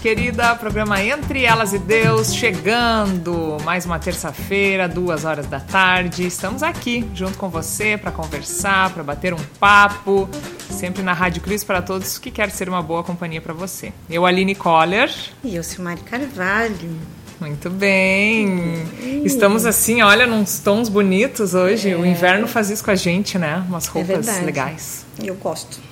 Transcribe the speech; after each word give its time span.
gente 0.00 0.02
querida. 0.02 0.54
Programa 0.56 1.02
Entre 1.02 1.44
Elas 1.44 1.72
e 1.72 1.78
Deus 1.78 2.34
chegando. 2.34 3.58
Mais 3.64 3.84
uma 3.84 3.98
terça-feira, 3.98 4.88
duas 4.88 5.24
horas 5.24 5.46
da 5.46 5.60
tarde. 5.60 6.26
Estamos 6.26 6.62
aqui 6.62 7.06
junto 7.14 7.36
com 7.38 7.48
você 7.48 7.96
para 7.96 8.10
conversar, 8.10 8.90
para 8.90 9.02
bater 9.02 9.34
um 9.34 9.44
papo. 9.58 10.28
Sempre 10.70 11.02
na 11.02 11.12
Rádio 11.12 11.42
Cris 11.42 11.62
para 11.62 11.82
todos 11.82 12.18
que 12.18 12.30
quer 12.30 12.50
ser 12.50 12.68
uma 12.68 12.82
boa 12.82 13.04
companhia 13.04 13.40
para 13.40 13.52
você. 13.52 13.92
Eu, 14.08 14.24
Aline 14.24 14.54
Coller. 14.54 15.10
E 15.44 15.54
eu, 15.54 15.62
Silmari 15.62 16.00
Carvalho. 16.00 16.96
Muito 17.38 17.70
bem. 17.70 18.82
Estamos 19.24 19.64
assim, 19.64 20.02
olha, 20.02 20.26
nos 20.26 20.58
tons 20.58 20.88
bonitos 20.88 21.54
hoje. 21.54 21.90
É. 21.90 21.96
O 21.96 22.04
inverno 22.04 22.46
faz 22.46 22.70
isso 22.70 22.84
com 22.84 22.90
a 22.90 22.96
gente, 22.96 23.38
né? 23.38 23.64
Umas 23.68 23.86
é 23.86 23.90
roupas 23.90 24.28
é 24.28 24.40
legais. 24.42 25.04
Eu 25.22 25.34
gosto. 25.34 25.89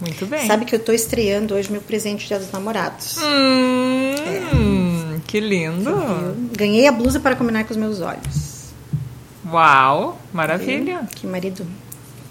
Muito 0.00 0.26
bem. 0.26 0.46
Sabe 0.46 0.64
que 0.64 0.74
eu 0.74 0.78
estou 0.78 0.94
estreando 0.94 1.54
hoje 1.54 1.70
meu 1.70 1.80
presente 1.80 2.20
de 2.22 2.28
Dia 2.28 2.38
dos 2.38 2.50
Namorados. 2.50 3.18
Hum, 3.18 4.14
é. 5.16 5.20
Que 5.26 5.40
lindo. 5.40 5.90
Eu 5.90 6.36
ganhei 6.56 6.86
a 6.86 6.92
blusa 6.92 7.20
para 7.20 7.36
combinar 7.36 7.64
com 7.64 7.70
os 7.70 7.76
meus 7.76 8.00
olhos. 8.00 8.70
Uau, 9.46 10.18
maravilha. 10.32 11.06
Que 11.14 11.26
marido 11.26 11.66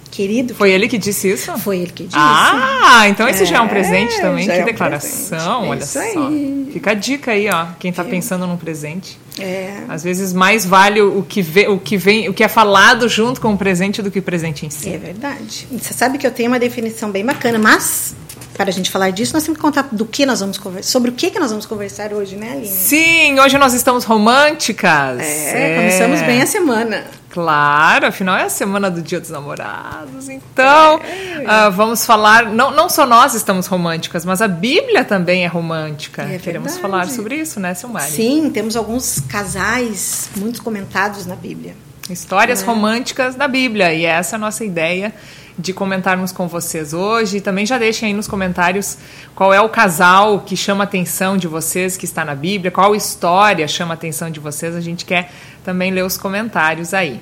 querido. 0.10 0.54
Foi 0.56 0.72
ele 0.72 0.88
que 0.88 0.98
disse 0.98 1.32
isso? 1.32 1.58
Foi 1.60 1.80
ele 1.80 1.92
que 1.92 2.04
disse. 2.04 2.16
Ah, 2.18 3.08
então 3.08 3.28
esse 3.28 3.44
é, 3.44 3.46
já 3.46 3.58
é 3.58 3.62
um 3.62 3.68
presente 3.68 4.20
também. 4.20 4.46
Que 4.46 4.52
é 4.52 4.64
declaração, 4.64 5.66
um 5.66 5.70
olha 5.70 5.86
só. 5.86 6.00
Aí. 6.00 6.70
Fica 6.72 6.92
a 6.92 6.94
dica 6.94 7.32
aí, 7.32 7.50
ó. 7.50 7.68
Quem 7.80 7.92
está 7.92 8.04
é. 8.04 8.06
pensando 8.06 8.46
num 8.46 8.58
presente. 8.58 9.18
É. 9.40 9.84
Às 9.88 10.04
vezes 10.04 10.34
mais 10.34 10.66
vale 10.66 11.02
o 11.02 11.24
que, 11.24 11.42
vê, 11.42 11.68
o 11.68 11.80
que 11.80 11.98
vem, 11.98 12.28
o 12.28 12.34
que 12.34 12.44
é 12.44 12.48
falado 12.48 13.08
junto 13.08 13.40
com 13.40 13.54
o 13.54 13.58
presente 13.58 14.02
do 14.02 14.12
que 14.12 14.20
o 14.20 14.24
presente 14.24 14.66
em 14.66 14.70
si. 14.70 14.90
É 14.90 14.98
verdade. 14.98 15.68
Você 15.72 15.94
sabe 15.94 16.18
que 16.18 16.28
eu 16.28 16.32
tenho 16.32 16.50
uma 16.50 16.60
definição 16.60 17.10
bem 17.10 17.26
bacana, 17.26 17.58
mas 17.58 18.16
para 18.60 18.72
a 18.72 18.74
gente 18.74 18.92
falar 18.92 19.12
disso, 19.12 19.34
nós 19.34 19.44
temos 19.44 19.58
que 19.58 19.62
contar 19.62 19.88
do 19.90 20.06
que 20.06 20.26
nós 20.26 20.42
vamos 20.42 20.58
conversar, 20.58 20.92
sobre 20.92 21.12
o 21.12 21.14
que, 21.14 21.32
que 21.32 21.40
nós 21.40 21.50
vamos 21.50 21.66
conversar 21.66 22.12
hoje, 22.12 22.36
né, 22.36 22.52
Aline? 22.52 22.68
Sim, 22.68 23.40
hoje 23.40 23.58
nós 23.58 23.74
estamos 23.74 24.04
românticas. 24.04 25.18
É, 25.22 25.76
é. 25.76 25.76
começamos 25.78 26.22
bem 26.24 26.42
a 26.42 26.46
semana. 26.46 27.06
Claro, 27.30 28.08
afinal 28.08 28.36
é 28.36 28.44
a 28.44 28.50
semana 28.50 28.92
do 28.92 29.02
Dia 29.02 29.22
dos 29.22 29.30
Namorados. 29.30 30.28
Então, 30.28 31.00
é. 31.00 31.70
uh, 31.70 31.72
vamos 31.72 32.06
falar. 32.06 32.48
Não, 32.48 32.72
não 32.72 32.90
só 32.90 33.06
nós 33.06 33.34
estamos 33.34 33.66
românticas, 33.66 34.26
mas 34.26 34.42
a 34.42 34.48
Bíblia 34.50 35.06
também 35.06 35.46
é 35.46 35.48
romântica. 35.48 36.24
É 36.24 36.38
Queremos 36.38 36.78
falar 36.80 37.08
sobre 37.08 37.36
isso, 37.36 37.62
né, 37.62 37.74
Silmari? 37.74 38.12
Sim, 38.12 38.50
temos 38.50 38.76
alguns 38.76 39.22
casais 39.22 40.30
muito 40.36 40.62
comentados 40.62 41.26
na 41.26 41.38
Bíblia. 41.38 41.78
Histórias 42.10 42.62
é. 42.62 42.66
românticas 42.66 43.36
da 43.36 43.48
Bíblia. 43.48 43.94
E 43.94 44.04
essa 44.04 44.36
é 44.36 44.38
a 44.38 44.40
nossa 44.40 44.66
ideia 44.66 45.14
de 45.60 45.74
comentarmos 45.74 46.32
com 46.32 46.48
vocês 46.48 46.94
hoje. 46.94 47.38
E 47.38 47.42
também 47.42 47.66
já 47.66 47.78
deixem 47.78 48.08
aí 48.08 48.14
nos 48.14 48.28
comentários 48.28 48.98
qual 49.36 49.54
é 49.54 49.60
o 49.60 49.70
casal 49.70 50.40
que 50.40 50.56
chama 50.56 50.84
a 50.84 50.86
atenção 50.86 51.38
de 51.38 51.48
vocês, 51.48 51.98
que 51.98 52.06
está 52.06 52.24
na 52.24 52.34
Bíblia, 52.34 52.72
qual 52.72 52.96
história 52.96 53.68
chama 53.68 53.94
a 53.94 53.96
atenção 53.96 54.32
de 54.32 54.40
vocês. 54.40 54.74
A 54.74 54.82
gente 54.82 55.06
quer 55.06 55.32
também 55.64 55.92
ler 55.92 56.06
os 56.06 56.18
comentários 56.18 56.94
aí. 56.94 57.22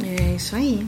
É 0.00 0.36
isso 0.36 0.54
aí. 0.54 0.86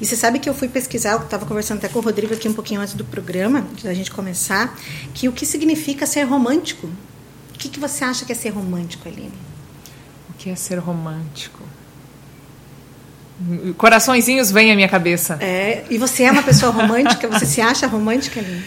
E 0.00 0.06
você 0.06 0.14
sabe 0.14 0.38
que 0.38 0.48
eu 0.48 0.54
fui 0.54 0.68
pesquisar, 0.68 1.12
eu 1.12 1.18
estava 1.18 1.44
conversando 1.44 1.78
até 1.78 1.88
com 1.88 1.98
o 1.98 2.02
Rodrigo 2.02 2.32
aqui 2.32 2.48
um 2.48 2.52
pouquinho 2.52 2.80
antes 2.80 2.94
do 2.94 3.04
programa, 3.04 3.66
da 3.82 3.92
gente 3.92 4.10
começar, 4.10 4.78
que 5.12 5.28
o 5.28 5.32
que 5.32 5.44
significa 5.44 6.06
ser 6.06 6.22
romântico. 6.22 6.86
O 6.86 7.58
que, 7.58 7.68
que 7.68 7.80
você 7.80 8.04
acha 8.04 8.24
que 8.24 8.32
é 8.32 8.34
ser 8.34 8.50
romântico, 8.50 9.08
Aline? 9.08 9.32
O 10.30 10.34
que 10.34 10.50
é 10.50 10.54
ser 10.54 10.78
romântico? 10.78 11.62
Coraçõezinhos 13.76 14.50
vêm 14.50 14.70
à 14.70 14.74
minha 14.74 14.88
cabeça. 14.88 15.38
É, 15.40 15.84
e 15.90 15.98
você 15.98 16.24
é 16.24 16.30
uma 16.30 16.42
pessoa 16.42 16.70
romântica? 16.70 17.28
Você 17.28 17.46
se 17.46 17.60
acha 17.60 17.86
romântica, 17.86 18.40
Aline? 18.40 18.62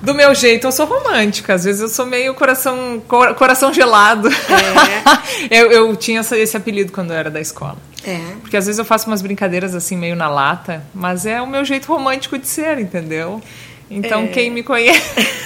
Do 0.00 0.14
meu 0.14 0.34
jeito, 0.34 0.66
eu 0.66 0.72
sou 0.72 0.86
romântica. 0.86 1.54
Às 1.54 1.64
vezes 1.64 1.80
eu 1.80 1.88
sou 1.88 2.04
meio 2.04 2.34
coração, 2.34 3.02
coração 3.38 3.72
gelado. 3.72 4.28
É. 4.28 5.48
eu, 5.50 5.72
eu 5.72 5.96
tinha 5.96 6.20
esse 6.20 6.56
apelido 6.56 6.92
quando 6.92 7.12
eu 7.12 7.16
era 7.16 7.30
da 7.30 7.40
escola. 7.40 7.78
É. 8.04 8.18
Porque 8.42 8.56
às 8.56 8.66
vezes 8.66 8.78
eu 8.78 8.84
faço 8.84 9.06
umas 9.06 9.22
brincadeiras 9.22 9.74
assim, 9.74 9.96
meio 9.96 10.14
na 10.14 10.28
lata, 10.28 10.84
mas 10.94 11.24
é 11.24 11.40
o 11.40 11.46
meu 11.46 11.64
jeito 11.64 11.86
romântico 11.86 12.38
de 12.38 12.46
ser, 12.46 12.78
entendeu? 12.78 13.40
Então, 13.94 14.24
é... 14.24 14.28
quem 14.28 14.50
me 14.50 14.62
conhece. 14.62 15.00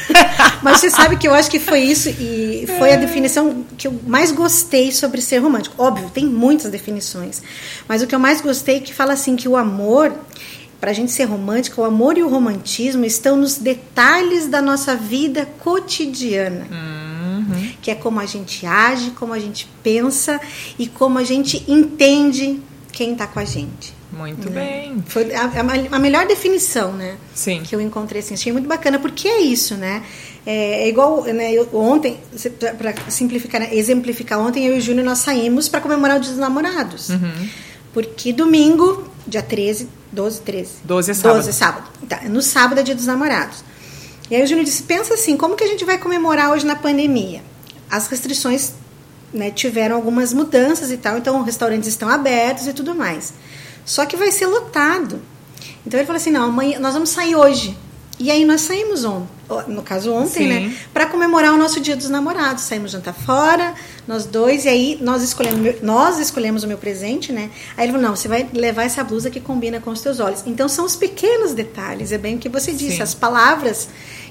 Mas 0.62 0.80
você 0.80 0.90
sabe 0.90 1.16
que 1.16 1.28
eu 1.28 1.34
acho 1.34 1.50
que 1.50 1.58
foi 1.58 1.80
isso 1.80 2.08
e 2.08 2.64
foi 2.78 2.90
é. 2.90 2.94
a 2.94 2.96
definição 2.96 3.64
que 3.76 3.86
eu 3.86 4.00
mais 4.06 4.32
gostei 4.32 4.90
sobre 4.90 5.20
ser 5.20 5.38
romântico. 5.38 5.80
Óbvio, 5.80 6.10
tem 6.10 6.24
muitas 6.26 6.70
definições, 6.70 7.42
mas 7.86 8.02
o 8.02 8.06
que 8.06 8.14
eu 8.14 8.18
mais 8.18 8.40
gostei 8.40 8.76
é 8.76 8.80
que 8.80 8.92
fala 8.92 9.12
assim 9.12 9.36
que 9.36 9.48
o 9.48 9.56
amor, 9.56 10.12
para 10.80 10.90
a 10.90 10.94
gente 10.94 11.12
ser 11.12 11.24
romântico, 11.24 11.82
o 11.82 11.84
amor 11.84 12.18
e 12.18 12.22
o 12.22 12.28
romantismo 12.28 13.04
estão 13.04 13.36
nos 13.36 13.56
detalhes 13.56 14.48
da 14.48 14.60
nossa 14.60 14.96
vida 14.96 15.46
cotidiana. 15.60 16.66
Uhum. 16.70 17.72
Que 17.80 17.90
é 17.90 17.94
como 17.94 18.20
a 18.20 18.26
gente 18.26 18.66
age, 18.66 19.10
como 19.12 19.32
a 19.32 19.38
gente 19.38 19.68
pensa 19.82 20.40
e 20.78 20.86
como 20.86 21.18
a 21.18 21.24
gente 21.24 21.64
entende 21.68 22.60
quem 22.92 23.12
está 23.12 23.26
com 23.26 23.38
a 23.38 23.44
gente. 23.44 23.97
Muito 24.18 24.50
né? 24.50 24.60
bem. 24.60 25.04
Foi 25.06 25.32
a, 25.32 25.44
a, 25.44 25.96
a, 25.96 25.98
melhor 25.98 26.26
definição, 26.26 26.92
né? 26.92 27.16
Sim. 27.32 27.62
Que 27.62 27.74
eu 27.74 27.80
encontrei 27.80 28.20
assim. 28.20 28.34
Achei 28.34 28.52
muito 28.52 28.68
bacana, 28.68 28.98
porque 28.98 29.28
é 29.28 29.40
isso, 29.40 29.76
né? 29.76 30.02
É, 30.44 30.82
é 30.84 30.88
igual, 30.88 31.22
né? 31.22 31.52
Eu, 31.52 31.68
ontem, 31.72 32.18
para 32.76 32.94
simplificar, 33.08 33.60
né? 33.60 33.68
exemplificar, 33.72 34.40
ontem 34.40 34.66
eu 34.66 34.74
e 34.74 34.78
o 34.78 34.80
Júnior 34.80 35.06
nós 35.06 35.18
saímos 35.18 35.68
para 35.68 35.80
comemorar 35.80 36.16
o 36.16 36.20
Dia 36.20 36.30
dos 36.30 36.40
Namorados. 36.40 37.10
Uhum. 37.10 37.48
Porque 37.94 38.32
domingo, 38.32 39.08
dia 39.26 39.42
13, 39.42 39.88
12, 40.10 40.40
13. 40.40 40.70
12 40.84 41.10
é 41.10 41.14
sábado. 41.14 41.36
12 41.36 41.48
é 41.48 41.52
sábado. 41.52 41.88
Tá, 42.08 42.20
no 42.24 42.42
sábado 42.42 42.80
é 42.80 42.82
Dia 42.82 42.94
dos 42.96 43.06
Namorados. 43.06 43.62
E 44.30 44.34
aí 44.34 44.42
o 44.42 44.46
Júnior 44.46 44.64
disse: 44.64 44.82
pensa 44.82 45.14
assim, 45.14 45.36
como 45.36 45.54
que 45.54 45.62
a 45.62 45.68
gente 45.68 45.84
vai 45.84 45.96
comemorar 45.96 46.50
hoje 46.50 46.66
na 46.66 46.74
pandemia? 46.74 47.42
As 47.90 48.08
restrições 48.08 48.74
né, 49.32 49.50
tiveram 49.50 49.96
algumas 49.96 50.32
mudanças 50.32 50.90
e 50.90 50.96
tal, 50.96 51.18
então 51.18 51.42
restaurantes 51.42 51.88
estão 51.88 52.08
abertos 52.08 52.66
e 52.66 52.72
tudo 52.72 52.94
mais. 52.94 53.32
Só 53.88 54.04
que 54.04 54.18
vai 54.18 54.30
ser 54.30 54.46
lotado. 54.46 55.22
Então 55.86 55.98
ele 55.98 56.06
falou 56.06 56.18
assim: 56.18 56.30
não, 56.30 56.44
amanhã 56.44 56.78
nós 56.78 56.92
vamos 56.92 57.08
sair 57.08 57.34
hoje. 57.34 57.74
E 58.20 58.30
aí 58.30 58.44
nós 58.44 58.62
saímos 58.62 59.04
ontem, 59.04 59.28
no 59.68 59.80
caso 59.80 60.12
ontem, 60.12 60.42
Sim. 60.42 60.48
né? 60.48 60.76
Para 60.92 61.06
comemorar 61.06 61.54
o 61.54 61.56
nosso 61.56 61.80
Dia 61.80 61.96
dos 61.96 62.10
Namorados. 62.10 62.64
Saímos 62.64 62.90
jantar 62.90 63.14
fora, 63.14 63.74
nós 64.08 64.26
dois, 64.26 64.66
e 64.66 64.68
aí 64.68 64.98
nós 65.00 65.22
escolhemos, 65.22 65.80
nós 65.80 66.18
escolhemos 66.18 66.64
o 66.64 66.66
meu 66.66 66.76
presente, 66.76 67.32
né? 67.32 67.48
Aí 67.76 67.86
ele 67.86 67.92
falou: 67.92 68.08
não, 68.08 68.14
você 68.14 68.28
vai 68.28 68.46
levar 68.52 68.82
essa 68.82 69.02
blusa 69.02 69.30
que 69.30 69.40
combina 69.40 69.80
com 69.80 69.90
os 69.90 70.02
teus 70.02 70.20
olhos. 70.20 70.42
Então 70.44 70.68
são 70.68 70.84
os 70.84 70.94
pequenos 70.94 71.54
detalhes, 71.54 72.12
é 72.12 72.18
bem 72.18 72.36
o 72.36 72.38
que 72.38 72.50
você 72.50 72.72
disse, 72.72 72.96
Sim. 72.96 73.02
as 73.02 73.14
palavras 73.14 73.88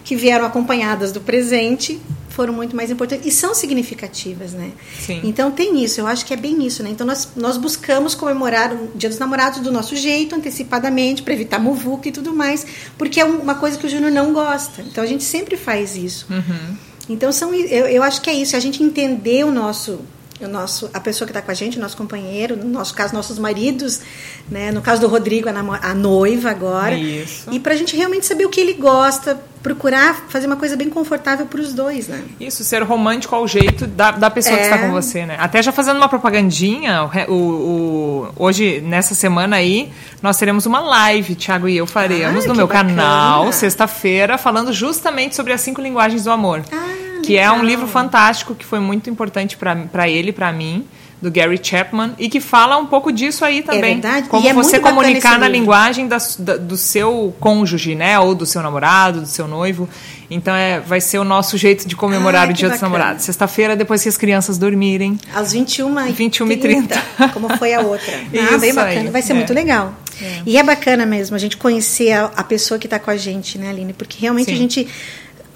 que 0.07 0.15
vieram 0.15 0.45
acompanhadas 0.45 1.11
do 1.11 1.19
presente 1.19 1.99
foram 2.29 2.53
muito 2.53 2.73
mais 2.73 2.89
importantes 2.89 3.27
e 3.27 3.29
são 3.31 3.53
significativas, 3.53 4.53
né? 4.53 4.71
Sim. 5.01 5.19
Então 5.21 5.51
tem 5.51 5.83
isso, 5.83 5.99
eu 5.99 6.07
acho 6.07 6.25
que 6.25 6.33
é 6.33 6.37
bem 6.37 6.65
isso, 6.65 6.81
né? 6.81 6.89
Então 6.91 7.05
nós, 7.05 7.27
nós 7.35 7.57
buscamos 7.57 8.15
comemorar 8.15 8.71
o 8.71 8.91
Dia 8.95 9.09
dos 9.09 9.19
Namorados 9.19 9.59
do 9.59 9.69
nosso 9.69 9.97
jeito, 9.97 10.33
antecipadamente, 10.33 11.23
para 11.23 11.33
evitar 11.33 11.59
muvuca 11.59 12.07
e 12.07 12.11
tudo 12.13 12.33
mais, 12.33 12.65
porque 12.97 13.19
é 13.19 13.25
uma 13.25 13.55
coisa 13.55 13.77
que 13.77 13.85
o 13.85 13.89
Júnior 13.89 14.13
não 14.13 14.31
gosta. 14.31 14.81
Então 14.81 15.03
a 15.03 15.07
gente 15.07 15.25
sempre 15.25 15.57
faz 15.57 15.97
isso. 15.97 16.25
Uhum. 16.29 16.77
Então 17.09 17.29
são, 17.33 17.53
eu, 17.53 17.87
eu 17.87 18.01
acho 18.01 18.21
que 18.21 18.29
é 18.29 18.33
isso, 18.33 18.55
a 18.55 18.61
gente 18.61 18.81
entender 18.81 19.43
o 19.43 19.51
nosso 19.51 19.99
o 20.45 20.47
nosso, 20.47 20.89
a 20.93 20.99
pessoa 20.99 21.25
que 21.25 21.31
está 21.31 21.41
com 21.41 21.49
a 21.49 21.53
gente, 21.53 21.77
o 21.77 21.81
nosso 21.81 21.97
companheiro, 21.97 22.55
no 22.55 22.65
nosso 22.65 22.93
caso, 22.93 23.13
nossos 23.13 23.39
maridos, 23.39 24.01
né? 24.49 24.71
no 24.71 24.81
caso 24.81 25.01
do 25.01 25.07
Rodrigo, 25.07 25.49
a, 25.49 25.89
a 25.89 25.95
noiva 25.95 26.51
agora. 26.51 26.95
Isso. 26.95 27.49
E 27.51 27.59
para 27.59 27.73
a 27.73 27.75
gente 27.75 27.95
realmente 27.95 28.25
saber 28.25 28.45
o 28.45 28.49
que 28.49 28.59
ele 28.59 28.73
gosta, 28.73 29.39
procurar 29.63 30.27
fazer 30.29 30.45
uma 30.45 30.55
coisa 30.55 30.75
bem 30.75 30.89
confortável 30.89 31.47
para 31.47 31.59
os 31.59 31.73
dois, 31.73 32.07
né? 32.07 32.23
Isso, 32.39 32.63
ser 32.63 32.83
romântico 32.83 33.35
ao 33.35 33.47
jeito 33.47 33.87
da, 33.87 34.11
da 34.11 34.29
pessoa 34.29 34.55
é. 34.55 34.59
que 34.59 34.63
está 34.65 34.77
com 34.77 34.91
você, 34.91 35.25
né? 35.25 35.35
Até 35.39 35.61
já 35.61 35.71
fazendo 35.71 35.97
uma 35.97 36.07
propagandinha, 36.07 37.09
o, 37.27 37.33
o, 37.33 38.27
hoje, 38.35 38.79
nessa 38.81 39.15
semana 39.15 39.55
aí, 39.55 39.91
nós 40.21 40.37
teremos 40.37 40.65
uma 40.65 40.79
live, 40.79 41.35
Thiago 41.35 41.67
e 41.67 41.77
eu 41.77 41.87
faremos 41.87 42.45
no 42.45 42.55
meu 42.55 42.67
bacana. 42.67 42.89
canal, 42.89 43.51
sexta-feira, 43.51 44.37
falando 44.37 44.71
justamente 44.71 45.35
sobre 45.35 45.51
as 45.51 45.61
cinco 45.61 45.81
linguagens 45.81 46.23
do 46.23 46.31
amor. 46.31 46.63
Ah 46.71 46.96
que 47.27 47.37
é 47.37 47.51
um 47.51 47.63
livro 47.63 47.87
fantástico 47.87 48.55
que 48.55 48.65
foi 48.65 48.79
muito 48.79 49.09
importante 49.09 49.57
para 49.57 50.07
ele, 50.07 50.31
para 50.31 50.51
mim, 50.53 50.85
do 51.21 51.31
Gary 51.31 51.59
Chapman, 51.61 52.13
e 52.17 52.29
que 52.29 52.39
fala 52.39 52.77
um 52.77 52.85
pouco 52.85 53.11
disso 53.11 53.43
aí 53.43 53.61
também. 53.61 53.91
É 53.91 53.93
verdade. 53.95 54.29
Como 54.29 54.47
é 54.47 54.53
você 54.53 54.79
comunicar 54.79 55.37
na 55.37 55.47
linguagem 55.47 56.07
da, 56.07 56.17
da, 56.39 56.57
do 56.57 56.77
seu 56.77 57.35
cônjuge, 57.39 57.95
né? 57.95 58.19
Ou 58.19 58.35
do 58.35 58.45
seu 58.45 58.61
namorado, 58.61 59.21
do 59.21 59.27
seu 59.27 59.47
noivo. 59.47 59.89
Então 60.29 60.53
é, 60.53 60.79
vai 60.79 61.01
ser 61.01 61.17
o 61.17 61.23
nosso 61.23 61.57
jeito 61.57 61.87
de 61.87 61.95
comemorar 61.95 62.47
ah, 62.47 62.51
o 62.51 62.53
Dia 62.53 62.69
bacana. 62.69 62.73
dos 62.73 62.81
Namorados. 62.81 63.23
Sexta-feira, 63.23 63.75
depois 63.75 64.03
que 64.03 64.09
as 64.09 64.17
crianças 64.17 64.57
dormirem. 64.57 65.17
Às 65.33 65.53
21h30. 65.53 66.11
21 66.13 66.51
e 66.51 66.57
30 66.57 67.03
como 67.33 67.49
foi 67.57 67.73
a 67.73 67.81
outra. 67.81 68.13
ah, 68.53 68.57
bem 68.57 68.73
bacana. 68.73 69.01
Aí. 69.01 69.09
Vai 69.09 69.21
ser 69.21 69.33
é. 69.33 69.35
muito 69.35 69.53
legal. 69.53 69.93
É. 70.21 70.41
E 70.45 70.57
é 70.57 70.63
bacana 70.63 71.05
mesmo 71.05 71.35
a 71.35 71.39
gente 71.39 71.57
conhecer 71.57 72.11
a, 72.11 72.25
a 72.35 72.43
pessoa 72.43 72.79
que 72.79 72.87
está 72.87 72.99
com 72.99 73.09
a 73.09 73.17
gente, 73.17 73.57
né, 73.57 73.69
Aline? 73.69 73.93
Porque 73.93 74.17
realmente 74.19 74.49
Sim. 74.49 74.53
a 74.53 74.57
gente 74.57 74.87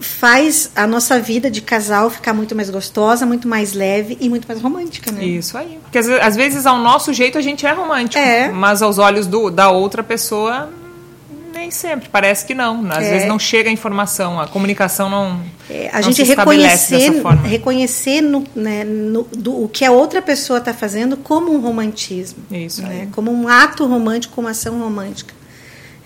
faz 0.02 0.72
a 0.76 0.86
nossa 0.88 1.20
vida 1.20 1.50
de 1.50 1.62
casal 1.62 2.10
ficar 2.10 2.34
muito 2.34 2.56
mais 2.56 2.70
gostosa, 2.70 3.26
muito 3.26 3.48
mais 3.48 3.74
leve 3.74 4.18
e 4.20 4.28
muito 4.30 4.48
mais 4.48 4.60
romântica, 4.62 5.12
né? 5.12 5.24
Isso 5.24 5.58
aí. 5.58 5.80
Porque 5.84 5.98
às 5.98 6.36
vezes, 6.36 6.66
ao 6.66 6.78
nosso 6.80 7.14
jeito, 7.14 7.38
a 7.38 7.42
gente 7.42 7.66
é 7.66 7.72
romântico. 7.72 8.22
É. 8.22 8.50
Mas 8.50 8.82
aos 8.82 8.98
olhos 8.98 9.28
do, 9.28 9.50
da 9.50 9.70
outra 9.70 10.02
pessoa, 10.04 10.70
nem 11.54 11.70
sempre, 11.70 12.10
parece 12.10 12.46
que 12.46 12.54
não. 12.56 12.86
Às 12.92 13.04
É. 13.06 13.10
vezes 13.12 13.28
não 13.28 13.38
chega 13.38 13.70
a 13.70 13.74
informação, 13.74 14.40
a 14.40 14.48
comunicação 14.48 15.10
não. 15.10 15.40
É, 15.70 15.90
a 15.94 15.98
não 15.98 16.04
gente 16.04 16.16
se 16.26 16.32
estabelece 16.32 16.96
reconhecer, 16.96 17.12
dessa 17.12 17.22
forma. 17.22 17.48
reconhecer 17.48 18.22
no, 18.22 18.44
né, 18.56 18.84
no- 18.84 19.24
do, 19.32 19.64
o 19.64 19.70
que 19.70 19.86
a 19.86 19.92
outra 19.92 20.22
pessoa 20.22 20.60
está 20.60 20.74
fazendo 20.74 21.16
como 21.16 21.54
um 21.54 21.62
romantismo. 21.62 22.40
Isso 22.52 22.82
né. 22.82 23.08
Como 23.12 23.32
um 23.32 23.48
ato 23.48 23.86
romântico, 23.86 24.34
como 24.34 24.48
ação 24.48 24.80
romântica. 24.80 25.34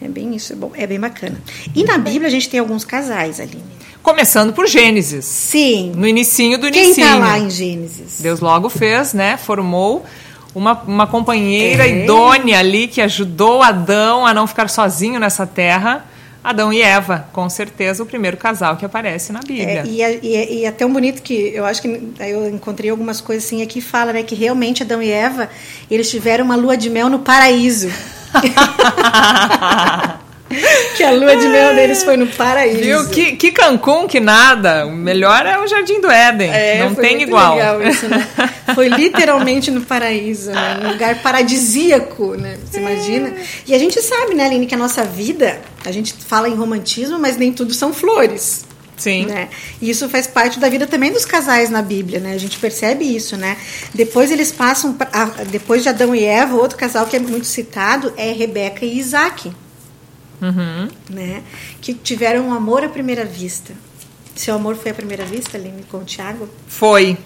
É 0.01 0.07
bem 0.09 0.35
isso, 0.35 0.51
é, 0.51 0.55
bom, 0.57 0.71
é 0.75 0.85
bem 0.85 0.99
bacana. 0.99 1.41
E 1.73 1.83
na 1.85 1.97
Bíblia 1.97 2.27
a 2.27 2.29
gente 2.31 2.49
tem 2.49 2.59
alguns 2.59 2.83
casais, 2.83 3.39
Aline. 3.39 3.63
Começando 4.05 4.53
por 4.53 4.67
Gênesis. 4.67 5.25
Sim. 5.25 5.91
No 5.95 6.07
inicinho 6.07 6.59
do 6.59 6.69
Quem 6.69 6.85
inicinho. 6.85 7.07
está 7.07 7.17
lá 7.17 7.39
em 7.39 7.49
Gênesis? 7.49 8.19
Deus 8.21 8.39
logo 8.39 8.69
fez, 8.69 9.13
né? 9.15 9.35
Formou 9.35 10.05
uma, 10.53 10.73
uma 10.85 11.07
companheira 11.07 11.87
É. 11.87 12.03
idônea 12.03 12.59
ali 12.59 12.87
que 12.87 13.01
ajudou 13.01 13.63
Adão 13.63 14.23
a 14.23 14.31
não 14.31 14.45
ficar 14.45 14.69
sozinho 14.69 15.19
nessa 15.19 15.47
terra. 15.47 16.05
Adão 16.43 16.71
e 16.71 16.79
Eva, 16.83 17.27
com 17.33 17.49
certeza 17.49 18.03
o 18.03 18.05
primeiro 18.05 18.37
casal 18.37 18.77
que 18.77 18.85
aparece 18.85 19.33
na 19.33 19.39
Bíblia. 19.39 19.81
É, 19.81 19.87
e, 19.87 20.01
é, 20.03 20.19
e, 20.21 20.35
é, 20.35 20.53
e 20.53 20.65
é 20.65 20.71
tão 20.71 20.93
bonito 20.93 21.23
que 21.23 21.33
eu 21.33 21.65
acho 21.65 21.81
que 21.81 21.87
eu 22.19 22.47
encontrei 22.47 22.91
algumas 22.91 23.19
coisas 23.19 23.43
assim 23.45 23.63
aqui 23.63 23.81
fala 23.81 24.13
né 24.13 24.21
que 24.21 24.35
realmente 24.35 24.83
Adão 24.83 25.01
e 25.01 25.09
Eva 25.09 25.49
eles 25.89 26.07
tiveram 26.11 26.45
uma 26.45 26.55
lua 26.55 26.77
de 26.77 26.87
mel 26.91 27.09
no 27.09 27.17
paraíso 27.17 27.89
que 30.97 31.03
a 31.03 31.11
lua 31.11 31.35
de 31.35 31.47
mel 31.47 31.75
deles 31.75 32.03
foi 32.03 32.17
no 32.17 32.27
paraíso 32.27 32.79
Viu? 32.81 33.09
Que, 33.09 33.35
que 33.35 33.51
Cancún, 33.51 34.07
que 34.07 34.19
nada. 34.19 34.85
O 34.85 34.91
melhor 34.91 35.45
é 35.45 35.57
o 35.59 35.67
Jardim 35.67 36.01
do 36.01 36.09
Éden. 36.09 36.51
É, 36.51 36.79
não 36.83 36.95
tem 36.95 37.21
igual. 37.21 37.57
isso, 37.81 38.07
né? 38.07 38.27
Foi 38.73 38.87
literalmente 38.89 39.69
no 39.69 39.81
paraíso, 39.81 40.51
né? 40.51 40.79
Num 40.81 40.91
lugar 40.93 41.21
paradisíaco, 41.21 42.35
né? 42.35 42.57
Você 42.65 42.79
imagina? 42.79 43.33
E 43.67 43.73
a 43.75 43.77
gente 43.79 44.01
sabe, 44.01 44.33
né, 44.33 44.45
Aline, 44.45 44.65
que 44.65 44.75
a 44.75 44.77
nossa 44.77 45.03
vida, 45.03 45.59
a 45.85 45.91
gente 45.91 46.13
fala 46.13 46.49
em 46.49 46.55
romantismo, 46.55 47.19
mas 47.19 47.37
nem 47.37 47.53
tudo 47.53 47.73
são 47.73 47.93
flores. 47.93 48.65
Sim. 48.97 49.25
Né? 49.25 49.49
E 49.81 49.89
isso 49.89 50.07
faz 50.07 50.25
parte 50.25 50.59
da 50.59 50.69
vida 50.69 50.87
também 50.87 51.11
dos 51.11 51.25
casais 51.25 51.69
na 51.69 51.81
Bíblia, 51.81 52.19
né? 52.19 52.33
A 52.33 52.37
gente 52.37 52.57
percebe 52.57 53.03
isso, 53.03 53.35
né? 53.35 53.57
Depois 53.93 54.31
eles 54.31 54.51
passam, 54.51 54.93
pra- 54.93 55.31
depois 55.49 55.83
de 55.83 55.89
Adão 55.89 56.15
e 56.15 56.23
Eva, 56.23 56.55
outro 56.55 56.77
casal 56.77 57.05
que 57.05 57.15
é 57.15 57.19
muito 57.19 57.45
citado 57.45 58.13
é 58.15 58.31
Rebeca 58.31 58.85
e 58.85 58.97
Isaac, 58.97 59.51
Uhum. 60.41 60.87
né? 61.09 61.43
Que 61.81 61.93
tiveram 61.93 62.49
um 62.49 62.53
amor 62.53 62.83
à 62.83 62.89
primeira 62.89 63.25
vista. 63.25 63.73
Seu 64.35 64.55
amor 64.55 64.75
foi 64.75 64.91
à 64.91 64.93
primeira 64.93 65.23
vista, 65.25 65.57
Aline, 65.57 65.83
com 65.89 65.97
o 65.99 66.03
Tiago? 66.03 66.49
Foi. 66.67 67.17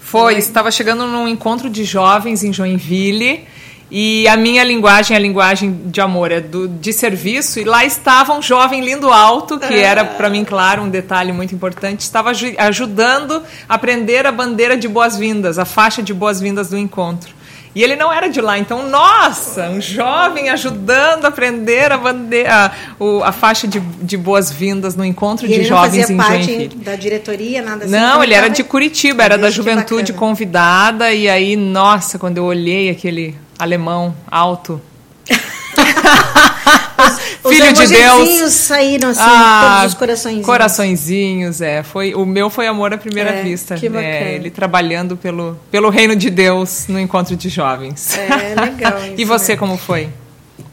Foi. 0.00 0.32
Foi. 0.32 0.38
Estava 0.38 0.70
chegando 0.70 1.06
num 1.06 1.28
encontro 1.28 1.68
de 1.68 1.84
jovens 1.84 2.42
em 2.42 2.52
Joinville. 2.52 3.44
E 3.90 4.28
a 4.28 4.36
minha 4.36 4.62
linguagem, 4.64 5.16
a 5.16 5.20
linguagem 5.20 5.80
de 5.86 5.98
amor 6.00 6.30
é 6.30 6.40
do, 6.42 6.68
de 6.68 6.92
serviço. 6.92 7.58
E 7.58 7.64
lá 7.64 7.84
estava 7.86 8.34
um 8.34 8.42
jovem 8.42 8.82
lindo 8.82 9.10
alto, 9.10 9.58
que 9.58 9.74
era, 9.78 10.04
para 10.04 10.28
mim, 10.28 10.44
claro, 10.44 10.82
um 10.82 10.90
detalhe 10.90 11.32
muito 11.32 11.54
importante. 11.54 12.00
Estava 12.00 12.30
aju- 12.30 12.54
ajudando 12.58 13.42
a 13.66 13.78
prender 13.78 14.26
a 14.26 14.32
bandeira 14.32 14.76
de 14.76 14.86
boas-vindas, 14.88 15.58
a 15.58 15.64
faixa 15.64 16.02
de 16.02 16.12
boas-vindas 16.12 16.68
do 16.68 16.76
encontro. 16.76 17.34
E 17.78 17.82
ele 17.84 17.94
não 17.94 18.12
era 18.12 18.28
de 18.28 18.40
lá, 18.40 18.58
então, 18.58 18.88
nossa, 18.88 19.68
um 19.70 19.80
jovem 19.80 20.50
ajudando 20.50 21.26
a 21.26 21.30
prender 21.30 21.92
a 21.92 21.96
bandeira, 21.96 22.72
o- 22.98 23.22
a 23.22 23.30
faixa 23.30 23.68
de, 23.68 23.78
de 23.78 24.16
boas-vindas 24.16 24.96
no 24.96 25.04
encontro 25.04 25.46
E 25.46 25.48
de 25.48 25.54
ele 25.54 25.62
não 25.62 25.68
jovens 25.76 26.00
fazia 26.00 26.12
em 26.14 26.18
parte 26.18 26.44
Joinville. 26.46 26.74
da 26.84 26.96
diretoria, 26.96 27.62
nada 27.62 27.84
assim? 27.84 27.92
Não, 27.94 28.24
ele 28.24 28.34
era 28.34 28.48
de 28.48 28.64
Curitiba, 28.64 29.22
era 29.22 29.38
da 29.38 29.48
juventude 29.48 30.12
convidada, 30.12 31.12
e 31.14 31.28
aí, 31.28 31.54
nossa, 31.54 32.18
quando 32.18 32.38
eu 32.38 32.44
olhei 32.46 32.90
aquele 32.90 33.36
alemão 33.56 34.12
alto. 34.28 34.80
Filho 37.46 37.72
de 37.72 37.86
Deus. 37.86 38.52
saíram 38.52 39.10
assim, 39.10 39.20
Ah, 39.22 39.76
todos 39.80 39.92
os 39.92 39.98
corações. 39.98 40.44
Coraçõezinhos, 40.44 41.60
é. 41.60 41.82
Foi, 41.82 42.14
o 42.14 42.24
meu 42.26 42.50
foi 42.50 42.66
amor 42.66 42.92
à 42.92 42.98
primeira 42.98 43.30
É, 43.30 43.42
vista. 43.42 43.74
que 43.76 43.88
né? 43.88 44.00
bacana. 44.00 44.30
Ele 44.30 44.50
trabalhando 44.50 45.16
pelo, 45.16 45.58
pelo 45.70 45.88
reino 45.90 46.14
de 46.16 46.30
Deus 46.30 46.86
no 46.88 46.98
encontro 46.98 47.36
de 47.36 47.48
jovens. 47.48 48.16
É, 48.16 48.54
legal 48.60 48.94
e 49.16 49.24
você, 49.24 49.52
né? 49.52 49.58
como 49.58 49.76
foi? 49.76 50.08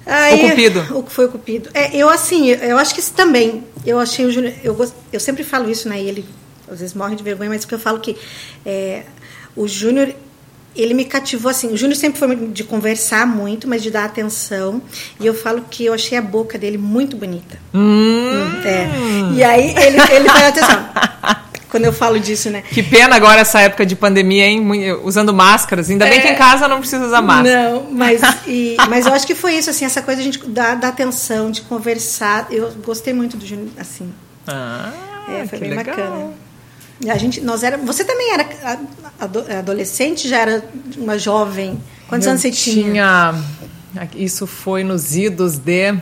Aí, 0.05 0.45
O 0.45 0.49
Cupido. 0.49 0.85
O 0.99 1.03
que 1.03 1.11
foi 1.11 1.25
o 1.25 1.29
Cupido? 1.29 1.69
É, 1.73 1.95
eu 1.95 2.07
assim, 2.09 2.49
eu- 2.49 2.77
acho 2.77 2.93
que 2.93 2.99
isso 2.99 3.13
também. 3.13 3.63
Eu 3.85 3.99
achei 3.99 4.25
o 4.25 4.31
Júnior. 4.31 4.53
Eu, 4.63 4.91
eu 5.11 5.19
sempre 5.19 5.43
falo 5.43 5.69
isso, 5.69 5.89
né? 5.89 5.99
E 6.01 6.07
ele 6.07 6.25
às 6.71 6.79
vezes 6.79 6.93
morre 6.95 7.15
de 7.15 7.23
vergonha, 7.23 7.49
mas 7.49 7.61
porque 7.61 7.75
eu 7.75 7.79
falo 7.79 7.99
que 7.99 8.15
é, 8.65 9.03
o 9.55 9.67
Júnior. 9.67 10.13
Ele 10.75 10.93
me 10.93 11.05
cativou 11.05 11.49
assim. 11.49 11.67
O 11.71 11.77
Júnior 11.77 11.95
sempre 11.95 12.19
foi 12.19 12.35
de 12.35 12.63
conversar 12.63 13.25
muito, 13.25 13.67
mas 13.67 13.81
de 13.81 13.89
dar 13.89 14.05
atenção. 14.05 14.81
E 15.19 15.25
eu 15.25 15.33
falo 15.33 15.63
que 15.69 15.85
eu 15.85 15.93
achei 15.93 16.17
a 16.17 16.21
boca 16.21 16.57
dele 16.57 16.77
muito 16.77 17.15
bonita. 17.15 17.57
Hum, 17.73 18.61
É. 18.65 18.87
E 19.33 19.43
aí 19.43 19.69
ele, 19.77 19.97
ele 20.11 20.27
vai 20.29 20.47
atenção. 20.47 20.85
Quando 21.69 21.83
eu 21.85 21.91
falo 21.93 22.17
disso, 22.19 22.49
né? 22.49 22.61
que 22.61 22.81
pena 22.81 23.17
agora 23.17 23.41
essa 23.41 23.59
época 23.59 23.85
de 23.85 23.97
pandemia, 23.97 24.45
hein? 24.47 24.65
Usando 25.03 25.33
máscaras. 25.33 25.89
Ainda 25.89 26.05
bem 26.05 26.21
que 26.21 26.27
em 26.29 26.35
casa 26.35 26.69
não 26.69 26.79
precisa 26.79 27.05
usar 27.05 27.21
máscara. 27.21 27.69
Não, 27.69 27.87
mas, 27.91 28.21
e- 28.47 28.77
mas 28.89 29.05
eu 29.05 29.13
acho 29.13 29.27
que 29.27 29.35
foi 29.35 29.55
isso, 29.55 29.69
assim, 29.69 29.83
essa 29.83 30.01
coisa 30.01 30.21
de 30.21 30.29
a 30.29 30.31
gente 30.31 30.47
dar, 30.47 30.75
dar 30.75 30.87
atenção, 30.89 31.51
de 31.51 31.61
conversar. 31.63 32.47
Eu 32.49 32.71
gostei 32.85 33.13
muito 33.13 33.35
do 33.35 33.45
Júnior, 33.45 33.67
assim. 33.77 34.13
Ah, 34.47 34.91
É, 35.27 35.45
foi 35.47 35.59
bem 35.59 35.71
legal. 35.71 35.95
bacana. 35.97 36.31
A 37.09 37.17
gente, 37.17 37.41
nós 37.41 37.61
era, 37.63 37.77
você 37.77 38.03
também 38.05 38.31
era 38.33 38.47
ado- 39.19 39.45
adolescente, 39.51 40.27
já 40.27 40.39
era 40.39 40.63
uma 40.97 41.17
jovem. 41.19 41.77
Quantos 42.07 42.25
Eu 42.25 42.31
anos 42.31 42.41
você 42.41 42.51
tinha? 42.51 42.83
tinha? 43.93 44.09
Isso 44.15 44.45
foi 44.47 44.83
nos 44.83 45.15
idos 45.15 45.57
de 45.57 45.93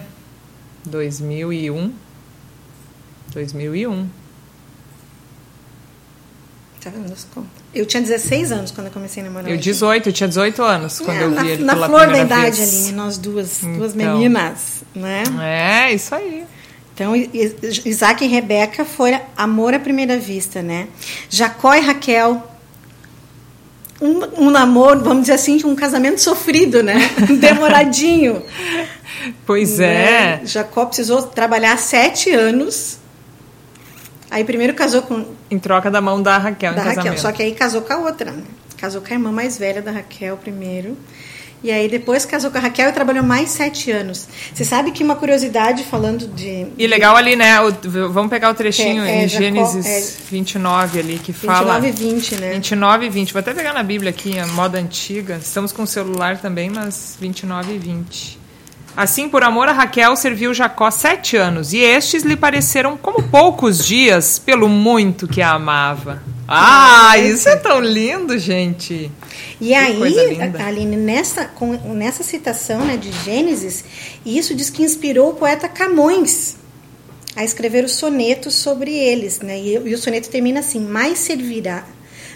2001. 0.86 1.92
2001. 3.34 4.08
Tá 6.84 6.90
vendo 6.90 7.14
as 7.14 7.24
contas? 7.34 7.50
Eu 7.74 7.86
tinha 7.86 8.02
16 8.04 8.52
anos 8.52 8.72
quando 8.72 8.88
eu 8.88 8.94
comecei 8.94 9.24
a 9.24 9.26
namorar. 9.26 9.48
Eu 9.50 9.54
ele. 9.54 9.62
18, 9.64 10.10
eu 10.10 10.14
tinha 10.14 10.28
18 10.28 10.62
anos 10.62 11.00
quando 11.00 11.18
É, 11.18 11.24
eu 11.24 11.32
na, 11.32 11.42
vi 11.44 11.50
ele 11.52 11.64
na 11.64 11.74
pela 11.74 11.88
flor 11.88 12.08
da 12.08 12.20
idade, 12.20 12.58
vez. 12.58 12.74
Aline, 12.84 12.92
nós 12.92 13.18
duas, 13.18 13.60
duas 13.62 13.96
Então. 13.96 14.14
meninas, 14.18 14.84
né? 14.94 15.24
É, 15.42 15.94
isso 15.94 16.14
aí. 16.14 16.44
Então, 16.94 17.14
Isaac 17.16 18.24
e 18.24 18.28
Rebeca 18.28 18.86
foi 18.86 19.20
amor 19.36 19.74
à 19.74 19.80
primeira 19.80 20.18
vista, 20.18 20.62
né? 20.62 20.88
Jacó 21.28 21.74
e 21.74 21.80
Raquel, 21.80 22.44
um, 24.00 24.46
um 24.46 24.50
namoro, 24.52 25.00
vamos 25.00 25.22
dizer 25.22 25.34
assim, 25.34 25.60
um 25.66 25.76
casamento 25.76 26.20
sofrido, 26.20 26.84
né? 26.84 27.10
Demoradinho. 27.40 28.44
Pois 29.46 29.80
é. 29.80 30.40
Né? 30.40 30.46
Jacó 30.46 30.86
precisou 30.86 31.24
trabalhar 31.24 31.78
sete 31.78 32.30
anos. 32.30 33.00
Aí 34.30 34.44
primeiro 34.44 34.74
casou 34.74 35.02
com 35.04 35.26
Em 35.50 35.58
troca 35.58 35.90
da 35.90 36.02
mão 36.02 36.22
da 36.22 36.38
Raquel 36.38 36.74
da 36.74 36.82
Raquel, 36.82 36.96
casamento. 36.96 37.22
só 37.22 37.32
que 37.32 37.42
aí 37.42 37.54
casou 37.54 37.82
com 37.82 37.94
a 37.94 37.98
outra, 37.98 38.32
né? 38.32 38.44
Casou 38.78 39.02
com 39.02 39.08
a 39.08 39.12
irmã 39.12 39.32
mais 39.32 39.58
velha 39.58 39.82
da 39.82 39.92
Raquel 39.92 40.38
primeiro. 40.38 40.98
E 41.64 41.72
aí 41.72 41.88
depois 41.88 42.26
casou 42.26 42.52
com 42.52 42.58
a 42.58 42.62
Raquel 42.62 42.90
e 42.90 42.92
trabalhou 42.92 43.24
mais 43.24 43.50
sete 43.50 43.90
anos. 43.90 44.28
Você 44.54 44.66
sabe 44.66 44.92
que 44.92 45.04
uma 45.04 45.16
curiosidade 45.16 45.84
falando 45.86 46.28
de. 46.28 46.68
E 46.78 46.86
legal 46.86 47.16
ali, 47.16 47.36
né? 47.36 47.60
o- 47.62 47.72
vamos 48.12 48.30
pegar 48.30 48.50
o 48.50 48.54
trechinho 48.54 49.04
É, 49.04 49.22
é, 49.22 49.24
em 49.24 49.28
Gênesis 49.30 49.86
é. 49.86 50.02
29 50.30 51.00
ali, 51.00 51.20
que 51.20 51.32
29 51.32 51.66
fala... 51.66 51.88
e 51.88 51.92
20, 51.92 52.36
né? 52.36 52.52
29 52.56 53.06
e 53.06 53.10
20. 53.10 53.32
Vou 53.34 53.40
até 53.40 53.54
pegar 53.54 53.74
na 53.74 53.82
Bíblia 53.84 54.10
aqui, 54.10 54.38
a 54.38 54.46
moda 54.48 54.78
antiga. 54.78 55.38
Estamos 55.42 55.72
com 55.72 55.84
o 55.84 55.88
celular 55.88 56.38
também, 56.40 56.70
mas 56.70 57.16
29 57.20 57.74
e 57.74 57.78
20. 57.78 58.43
Assim, 58.96 59.28
por 59.28 59.44
amor 59.44 59.68
a 59.68 59.74
Raquel, 59.74 60.16
serviu 60.16 60.54
Jacó 60.54 60.92
sete 60.92 61.36
anos, 61.36 61.74
e 61.74 61.80
estes 61.80 62.24
lhe 62.24 62.36
pareceram 62.36 62.96
como 62.96 63.24
poucos 63.24 63.84
dias, 63.84 64.38
pelo 64.38 64.70
muito 64.70 65.28
que 65.28 65.42
a 65.42 65.54
amava. 65.54 66.22
Ah, 66.48 67.18
isso 67.18 67.50
é 67.50 67.56
tão 67.56 67.80
lindo, 67.80 68.38
gente! 68.38 69.10
E 69.60 69.70
Que 69.70 69.74
aí. 69.74 70.42
Aline, 70.62 70.96
nessa, 70.96 71.46
com, 71.46 71.72
nessa 71.94 72.22
citação 72.24 72.86
né, 72.86 72.98
de 72.98 73.12
Gênesis, 73.24 73.84
isso 74.26 74.54
diz 74.54 74.70
que 74.70 74.84
inspirou 74.84 75.32
o 75.32 75.34
poeta 75.36 75.68
Camões 75.68 76.58
a 77.36 77.44
escrever 77.44 77.84
o 77.84 77.90
soneto 77.90 78.52
sobre 78.52 78.94
eles. 78.94 79.40
Né? 79.40 79.60
E, 79.60 79.74
e 79.74 79.94
o 79.94 79.98
soneto 79.98 80.30
termina 80.30 80.60
assim: 80.60 80.80
Mais 80.80 81.20
servirá, 81.20 81.86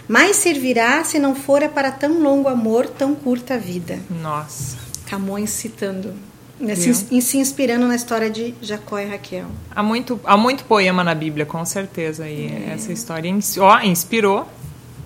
mais 0.07 0.37
servirá 0.37 1.03
se 1.03 1.19
não 1.19 1.35
fora 1.35 1.69
para 1.69 1.91
tão 1.91 2.21
longo 2.21 2.47
amor, 2.47 2.87
tão 2.87 3.13
curta 3.13 3.57
vida. 3.57 3.99
Nossa. 4.09 4.77
Camões 5.05 5.49
citando, 5.51 6.13
né, 6.59 6.75
se, 6.75 7.21
se 7.21 7.37
inspirando 7.37 7.87
na 7.87 7.95
história 7.95 8.29
de 8.29 8.53
Jacó 8.61 8.97
e 8.99 9.05
Raquel. 9.05 9.47
Há 9.75 9.83
muito, 9.83 10.19
há 10.23 10.35
muito 10.35 10.63
poema 10.65 11.03
na 11.03 11.13
Bíblia, 11.13 11.45
com 11.45 11.63
certeza. 11.65 12.27
E 12.27 12.47
essa 12.71 12.91
história 12.91 13.31
ó, 13.59 13.79
inspirou 13.81 14.47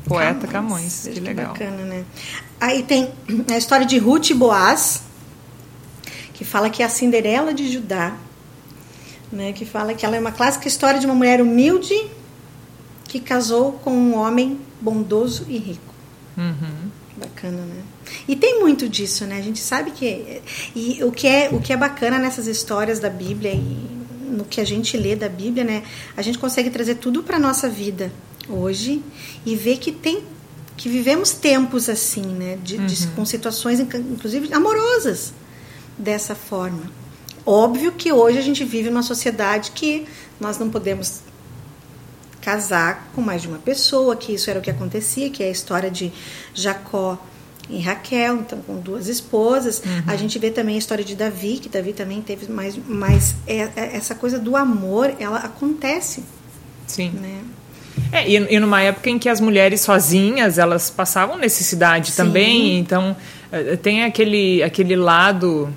poeta 0.06 0.48
Camões. 0.48 1.04
Veja 1.06 1.20
Que 1.20 1.28
legal. 1.28 1.54
bacana, 1.54 1.84
né? 1.84 2.06
Aí 2.60 2.84
tem 2.84 3.12
a 3.52 3.58
história 3.58 3.86
de 3.86 3.98
Ruth 3.98 4.30
e 4.30 4.34
Boaz, 4.34 5.04
que 6.34 6.46
fala 6.46 6.70
que 6.70 6.84
é 6.84 6.86
a 6.86 6.90
Cinderela 6.90 7.54
de 7.54 7.72
Judá, 7.72 8.16
né? 9.32 9.52
Que 9.54 9.66
fala 9.66 9.94
que 9.94 10.06
ela 10.06 10.16
é 10.16 10.20
uma 10.20 10.32
clássica 10.32 10.68
história 10.68 11.00
de 11.00 11.06
uma 11.06 11.16
mulher 11.16 11.42
humilde 11.42 11.96
que 13.06 13.20
casou 13.20 13.74
com 13.74 13.92
um 13.92 14.16
homem 14.16 14.60
bondoso 14.80 15.46
e 15.50 15.58
rico. 15.58 15.94
Uhum. 16.38 16.90
Bacana, 17.18 17.62
né? 17.64 17.82
E 18.28 18.36
tem 18.36 18.60
muito 18.60 18.88
disso, 18.88 19.26
né? 19.26 19.38
A 19.38 19.42
gente 19.42 19.60
sabe 19.60 19.92
que 19.92 20.42
e 20.76 21.04
o 21.04 21.12
que 21.12 21.28
é 21.28 21.50
o 21.52 21.60
que 21.60 21.74
é 21.74 21.78
bacana 21.78 22.18
nessas 22.18 22.48
histórias 22.48 23.00
da 23.00 23.10
Bíblia 23.10 23.54
e 23.54 24.02
no 24.32 24.46
que 24.46 24.62
a 24.62 24.66
gente 24.66 24.96
lê 24.98 25.16
da 25.16 25.30
Bíblia, 25.30 25.64
né? 25.64 25.84
A 26.16 26.22
gente 26.22 26.38
consegue 26.38 26.70
trazer 26.70 26.96
tudo 26.96 27.22
para 27.24 27.38
nossa 27.38 27.70
vida 27.70 28.12
hoje 28.48 29.04
e 29.46 29.56
ver 29.56 29.78
que 29.78 29.92
tem 29.92 30.24
que 30.78 30.90
vivemos 30.90 31.32
tempos 31.32 31.90
assim, 31.90 32.26
né? 32.26 32.58
De, 32.64 32.78
uhum. 32.78 32.86
de, 32.86 33.08
com 33.08 33.26
situações, 33.26 33.80
inclusive 33.80 34.54
amorosas, 34.54 35.34
dessa 35.98 36.34
forma. 36.34 36.92
Óbvio 37.46 37.92
que 37.92 38.12
hoje 38.12 38.38
a 38.38 38.42
gente 38.42 38.64
vive 38.64 38.90
numa 38.90 39.04
sociedade 39.04 39.72
que 39.72 40.06
nós 40.40 40.58
não 40.58 40.70
podemos 40.70 41.22
casar 42.42 43.12
com 43.14 43.22
mais 43.22 43.42
de 43.42 43.48
uma 43.48 43.60
pessoa, 43.60 44.16
que 44.16 44.34
isso 44.34 44.50
era 44.50 44.60
o 44.60 44.62
que 44.62 44.72
acontecia, 44.72 45.30
que 45.30 45.44
é 45.44 45.48
a 45.48 45.52
história 45.52 45.92
de 45.92 46.12
Jacó 46.54 47.18
e 47.72 47.80
Raquel, 47.80 48.36
então 48.36 48.60
com 48.60 48.80
duas 48.80 49.08
esposas. 49.08 49.82
Uhum. 49.86 50.04
A 50.06 50.16
gente 50.16 50.38
vê 50.38 50.52
também 50.52 50.76
a 50.76 50.78
história 50.78 51.04
de 51.04 51.16
Davi, 51.16 51.58
que 51.58 51.70
Davi 51.70 51.94
também 51.94 52.22
teve 52.22 52.52
mais, 52.52 52.78
mas 52.88 53.36
é, 53.48 53.70
é, 53.76 53.96
essa 53.96 54.14
coisa 54.14 54.38
do 54.38 54.56
amor, 54.58 55.14
ela 55.20 55.40
acontece. 55.40 56.24
Sim. 56.86 57.12
Né? 57.12 57.40
É, 58.12 58.30
e, 58.30 58.36
e, 58.36 58.60
numa 58.60 58.82
época 58.82 59.10
em 59.10 59.18
que 59.18 59.30
as 59.30 59.40
mulheres 59.40 59.82
sozinhas 59.82 60.58
elas 60.58 60.90
passavam 60.90 61.38
necessidade 61.38 62.12
Sim. 62.12 62.18
também, 62.18 62.78
então 62.78 63.16
eh, 63.52 63.78
tem 63.78 64.04
aquele, 64.04 64.62
aquele 64.64 64.96
lado 64.96 65.70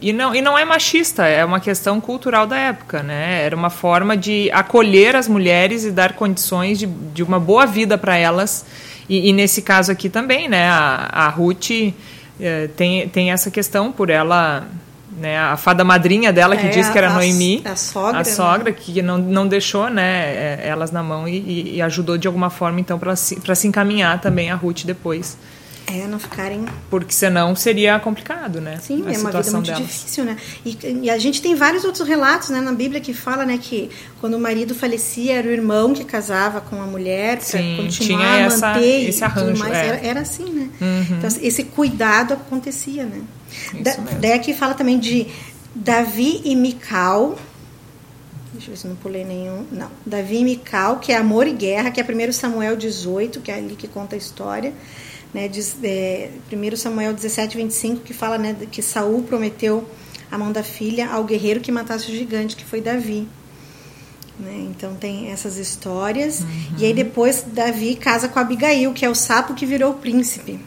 e 0.00 0.12
não, 0.12 0.34
e 0.34 0.42
não 0.42 0.56
é 0.56 0.64
machista, 0.64 1.26
é 1.26 1.44
uma 1.44 1.58
questão 1.58 2.00
cultural 2.00 2.46
da 2.46 2.56
época, 2.56 3.02
né? 3.02 3.42
Era 3.42 3.56
uma 3.56 3.70
forma 3.70 4.16
de 4.16 4.50
acolher 4.52 5.16
as 5.16 5.26
mulheres 5.26 5.84
e 5.84 5.90
dar 5.90 6.12
condições 6.12 6.78
de, 6.78 6.86
de 6.86 7.22
uma 7.22 7.40
boa 7.40 7.64
vida 7.64 7.96
para 7.96 8.16
elas. 8.16 8.64
E, 9.08 9.28
e, 9.28 9.32
nesse 9.32 9.62
caso 9.62 9.92
aqui 9.92 10.08
também, 10.08 10.48
né? 10.48 10.68
A, 10.68 11.08
a 11.12 11.28
Ruth 11.28 11.70
é, 12.40 12.68
tem, 12.76 13.08
tem 13.08 13.30
essa 13.30 13.50
questão 13.50 13.92
por 13.92 14.10
ela. 14.10 14.66
Né, 15.18 15.38
a 15.38 15.56
fada 15.56 15.82
madrinha 15.82 16.30
dela 16.30 16.58
que 16.58 16.66
é, 16.66 16.68
diz 16.68 16.90
que 16.90 16.98
era 16.98 17.08
a, 17.08 17.14
Noemi, 17.14 17.62
a 17.64 17.74
sogra, 17.74 18.20
a 18.20 18.24
sogra 18.24 18.70
né? 18.70 18.76
que 18.78 19.00
não, 19.00 19.16
não 19.16 19.48
deixou 19.48 19.88
né, 19.88 20.02
eh, 20.02 20.60
elas 20.64 20.92
na 20.92 21.02
mão 21.02 21.26
e, 21.26 21.76
e 21.76 21.80
ajudou 21.80 22.18
de 22.18 22.26
alguma 22.26 22.50
forma 22.50 22.80
então 22.80 22.98
para 22.98 23.16
se, 23.16 23.40
se 23.54 23.66
encaminhar 23.66 24.20
também 24.20 24.50
a 24.50 24.54
Ruth 24.54 24.84
depois. 24.84 25.38
É, 25.88 26.06
não 26.08 26.18
ficarem. 26.18 26.64
Porque 26.90 27.12
senão 27.12 27.54
seria 27.54 27.98
complicado, 28.00 28.60
né? 28.60 28.78
Sim, 28.82 29.04
a 29.06 29.12
é 29.12 29.18
uma 29.18 29.30
vida 29.30 29.52
muito 29.52 29.66
delas. 29.66 29.86
difícil, 29.86 30.24
né? 30.24 30.36
E, 30.64 30.76
e, 31.02 31.10
a 31.10 31.16
gente 31.16 31.40
tem 31.40 31.54
vários 31.54 31.84
outros 31.84 32.06
relatos 32.06 32.50
né, 32.50 32.60
na 32.60 32.72
Bíblia 32.72 33.00
que 33.00 33.14
fala 33.14 33.46
né, 33.46 33.56
que 33.60 33.88
quando 34.20 34.34
o 34.34 34.40
marido 34.40 34.74
falecia 34.74 35.34
era 35.34 35.46
o 35.46 35.50
irmão 35.50 35.94
que 35.94 36.04
casava 36.04 36.60
com 36.60 36.82
a 36.82 36.86
mulher 36.86 37.38
para 37.38 37.60
continuar 37.76 38.32
a 38.32 38.40
essa, 38.40 38.66
manter 38.68 39.08
esse 39.08 39.22
arranjo. 39.22 39.60
Mais. 39.60 39.74
É. 39.74 39.86
Era, 39.86 40.06
era, 40.06 40.20
assim, 40.20 40.44
né? 40.44 40.70
Uhum. 40.80 41.18
Então, 41.18 41.30
esse 41.40 41.62
cuidado 41.62 42.34
acontecia, 42.34 43.04
né? 43.04 43.22
Da, 43.80 43.94
daí 44.20 44.32
aqui 44.32 44.54
fala 44.54 44.74
também 44.74 44.98
de 44.98 45.28
Davi 45.72 46.40
e 46.44 46.56
Mical. 46.56 47.38
Deixa 48.52 48.70
eu 48.70 48.74
ver 48.74 48.80
se 48.80 48.88
não 48.88 48.96
pulei 48.96 49.24
nenhum. 49.24 49.64
Não. 49.70 49.90
Davi 50.04 50.38
e 50.38 50.44
Mical, 50.44 50.98
que 50.98 51.12
é 51.12 51.16
Amor 51.16 51.46
e 51.46 51.52
Guerra, 51.52 51.92
que 51.92 52.00
é 52.00 52.04
1 52.04 52.32
Samuel 52.32 52.76
18, 52.76 53.40
que 53.40 53.52
é 53.52 53.54
ali 53.54 53.76
que 53.76 53.86
conta 53.86 54.16
a 54.16 54.18
história 54.18 54.72
né, 55.34 55.48
diz, 55.48 55.76
é, 55.82 56.30
1 56.52 56.76
Samuel 56.76 57.12
17, 57.12 57.56
25, 57.56 58.02
que 58.02 58.14
fala 58.14 58.38
né, 58.38 58.56
que 58.70 58.82
Saul 58.82 59.22
prometeu 59.22 59.88
a 60.30 60.38
mão 60.38 60.52
da 60.52 60.62
filha 60.62 61.08
ao 61.10 61.24
guerreiro 61.24 61.60
que 61.60 61.70
matasse 61.70 62.10
o 62.10 62.14
gigante, 62.14 62.56
que 62.56 62.64
foi 62.64 62.80
Davi. 62.80 63.28
Né? 64.38 64.66
Então 64.70 64.94
tem 64.94 65.30
essas 65.30 65.56
histórias. 65.56 66.40
Uhum. 66.40 66.48
E 66.78 66.84
aí 66.84 66.94
depois 66.94 67.44
Davi 67.46 67.96
casa 67.96 68.28
com 68.28 68.38
Abigail, 68.38 68.92
que 68.92 69.04
é 69.04 69.10
o 69.10 69.14
sapo 69.14 69.54
que 69.54 69.64
virou 69.64 69.94
príncipe. 69.94 70.60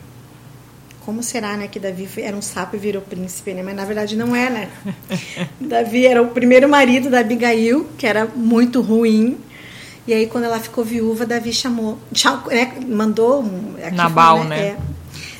Como 1.05 1.23
será, 1.23 1.57
né, 1.57 1.67
que 1.67 1.79
Davi 1.79 2.07
era 2.17 2.35
um 2.35 2.41
sapo 2.41 2.75
e 2.75 2.79
virou 2.79 3.01
príncipe, 3.01 3.53
né? 3.53 3.63
Mas 3.63 3.75
na 3.75 3.85
verdade 3.85 4.15
não 4.15 4.35
é, 4.35 4.49
né? 4.49 4.69
Davi 5.59 6.05
era 6.05 6.21
o 6.21 6.29
primeiro 6.29 6.69
marido 6.69 7.09
da 7.09 7.19
Abigail, 7.19 7.87
que 7.97 8.05
era 8.05 8.25
muito 8.25 8.81
ruim, 8.81 9.37
e 10.07 10.13
aí, 10.13 10.27
quando 10.27 10.45
ela 10.45 10.59
ficou 10.59 10.83
viúva, 10.83 11.25
Davi 11.25 11.53
chamou, 11.53 11.97
né, 12.47 12.73
mandou. 12.87 13.43
Nabal, 13.93 14.39
foi, 14.39 14.47
né? 14.47 14.55
né? 14.57 14.67
É, 14.67 14.77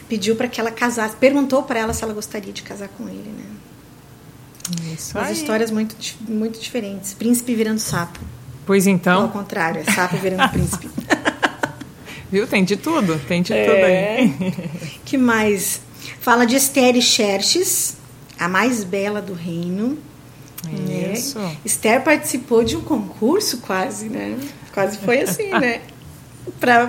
pediu 0.08 0.36
para 0.36 0.48
que 0.48 0.60
ela 0.60 0.72
casasse, 0.72 1.16
perguntou 1.16 1.64
para 1.64 1.80
ela 1.80 1.94
se 1.94 2.04
ela 2.04 2.14
gostaria 2.14 2.54
de 2.54 2.62
casar 2.62 2.90
com 2.90 3.08
ele, 3.08 3.30
né? 3.30 3.46
Isso 4.94 5.18
As 5.18 5.28
aí. 5.28 5.34
histórias 5.34 5.72
muito, 5.72 5.96
muito 6.28 6.60
diferentes. 6.60 7.14
Príncipe 7.14 7.56
virando 7.56 7.80
sapo. 7.80 8.20
Pois 8.66 8.86
então. 8.86 9.24
Ao 9.24 9.30
contrário, 9.30 9.82
é 9.86 9.92
sapo 9.92 10.18
virando 10.18 10.48
príncipe. 10.54 10.90
Viu? 12.32 12.46
Tem 12.46 12.64
de 12.64 12.78
tudo, 12.78 13.20
tem 13.28 13.42
de 13.42 13.54
é. 13.54 13.66
tudo 13.66 13.86
aí. 13.86 14.70
que 15.04 15.18
mais? 15.18 15.82
Fala 16.20 16.46
de 16.46 16.56
Esther 16.56 16.96
e 16.96 17.02
Xerxes, 17.02 17.98
a 18.38 18.48
mais 18.48 18.84
bela 18.84 19.22
do 19.22 19.34
reino. 19.34 19.98
Né? 20.68 21.14
Isso. 21.14 21.40
Né? 21.40 21.58
Esther 21.64 22.04
participou 22.04 22.64
de 22.64 22.76
um 22.76 22.82
concurso 22.82 23.60
quase, 23.60 24.10
né? 24.10 24.38
Quase 24.74 24.98
foi 25.00 25.22
assim, 25.22 25.50
né? 25.58 25.82
Para 26.60 26.88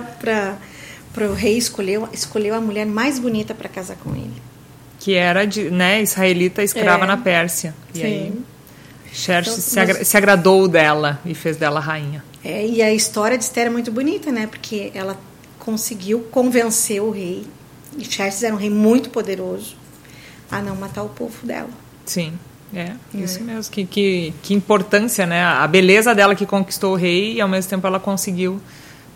para 1.13 1.27
o 1.27 1.33
rei 1.33 1.57
escolheu 1.57 2.07
escolheu 2.13 2.55
a 2.55 2.61
mulher 2.61 2.85
mais 2.85 3.19
bonita 3.19 3.53
para 3.53 3.67
casar 3.67 3.97
com 3.97 4.15
ele. 4.15 4.41
Que 4.99 5.15
era 5.15 5.45
de, 5.45 5.69
né, 5.69 6.01
israelita 6.01 6.63
escrava 6.63 7.03
é. 7.03 7.07
na 7.07 7.17
Pérsia. 7.17 7.73
E 7.93 7.97
Sim. 7.97 8.03
aí 8.03 8.41
Xerxes 9.11 9.53
então, 9.53 9.69
se, 9.73 9.79
agra 9.79 10.05
se 10.05 10.17
agradou 10.17 10.67
dela 10.67 11.19
e 11.25 11.35
fez 11.35 11.57
dela 11.57 11.79
rainha. 11.79 12.23
É, 12.43 12.65
e 12.65 12.81
a 12.81 12.93
história 12.93 13.37
de 13.37 13.43
Esther 13.43 13.67
é 13.67 13.69
muito 13.69 13.91
bonita, 13.91 14.31
né? 14.31 14.47
Porque 14.47 14.91
ela 14.95 15.19
conseguiu 15.59 16.21
convencer 16.31 17.01
o 17.01 17.11
rei. 17.11 17.45
E 17.97 18.05
Xerxes 18.05 18.43
era 18.43 18.55
um 18.55 18.57
rei 18.57 18.69
muito 18.69 19.09
poderoso 19.09 19.75
a 20.49 20.61
não 20.61 20.75
matar 20.75 21.03
o 21.03 21.09
povo 21.09 21.45
dela. 21.45 21.69
Sim. 22.05 22.33
É, 22.73 22.93
isso 23.13 23.39
é. 23.39 23.43
mesmo. 23.43 23.71
Que, 23.71 23.85
que, 23.85 24.33
que 24.41 24.53
importância, 24.53 25.25
né? 25.25 25.43
A 25.43 25.67
beleza 25.67 26.15
dela 26.15 26.35
que 26.35 26.45
conquistou 26.45 26.93
o 26.93 26.95
rei 26.95 27.33
e 27.33 27.41
ao 27.41 27.49
mesmo 27.49 27.69
tempo 27.69 27.85
ela 27.85 27.99
conseguiu 27.99 28.61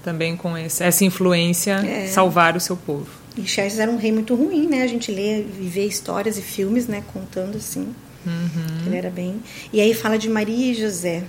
também 0.04 0.36
com 0.36 0.58
esse, 0.58 0.84
essa 0.84 1.04
influência 1.04 1.74
é. 1.86 2.08
salvar 2.08 2.56
o 2.56 2.60
seu 2.60 2.76
povo. 2.76 3.08
E 3.38 3.48
Xerxes 3.48 3.80
era 3.80 3.92
um 3.92 3.98
rei 3.98 4.12
muito 4.12 4.36
ruim, 4.36 4.68
né? 4.68 4.84
A 4.84 4.88
gente 4.88 5.12
lê 5.12 5.40
e 5.42 5.68
vê 5.68 5.86
histórias 5.86 6.38
e 6.38 6.42
filmes, 6.42 6.88
né? 6.88 7.04
Contando 7.14 7.58
assim. 7.58 7.94
Uhum. 8.26 8.86
Ele 8.88 8.98
era 8.98 9.10
bem. 9.10 9.42
E 9.72 9.82
aí 9.82 9.94
fala 9.94 10.18
de 10.18 10.30
Maria 10.30 10.72
e 10.72 10.74
José, 10.74 11.24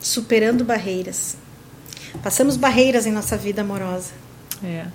superando 0.00 0.64
barreiras. 0.64 1.36
Passamos 2.22 2.56
barreiras 2.56 3.06
em 3.06 3.12
nossa 3.12 3.36
vida 3.36 3.62
amorosa. 3.62 4.12
É 4.64 4.86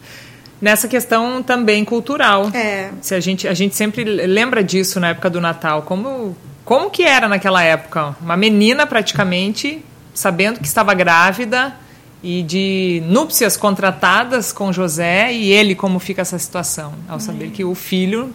nessa 0.61 0.87
questão 0.87 1.41
também 1.41 1.83
cultural. 1.83 2.49
É. 2.53 2.91
Se 3.01 3.15
a 3.15 3.19
gente 3.19 3.47
a 3.47 3.53
gente 3.53 3.75
sempre 3.75 4.03
lembra 4.03 4.63
disso 4.63 4.99
na 4.99 5.09
época 5.09 5.29
do 5.29 5.41
Natal, 5.41 5.81
como 5.81 6.37
como 6.63 6.89
que 6.89 7.03
era 7.03 7.27
naquela 7.27 7.63
época? 7.63 8.15
Uma 8.21 8.37
menina 8.37 8.85
praticamente 8.85 9.83
sabendo 10.13 10.59
que 10.59 10.67
estava 10.67 10.93
grávida 10.93 11.75
e 12.23 12.43
de 12.43 13.01
núpcias 13.05 13.57
contratadas 13.57 14.51
com 14.51 14.71
José 14.71 15.33
e 15.33 15.51
ele 15.51 15.73
como 15.73 15.99
fica 15.99 16.21
essa 16.21 16.37
situação 16.37 16.93
ao 17.07 17.19
saber 17.19 17.49
que 17.49 17.63
o 17.63 17.73
filho 17.73 18.33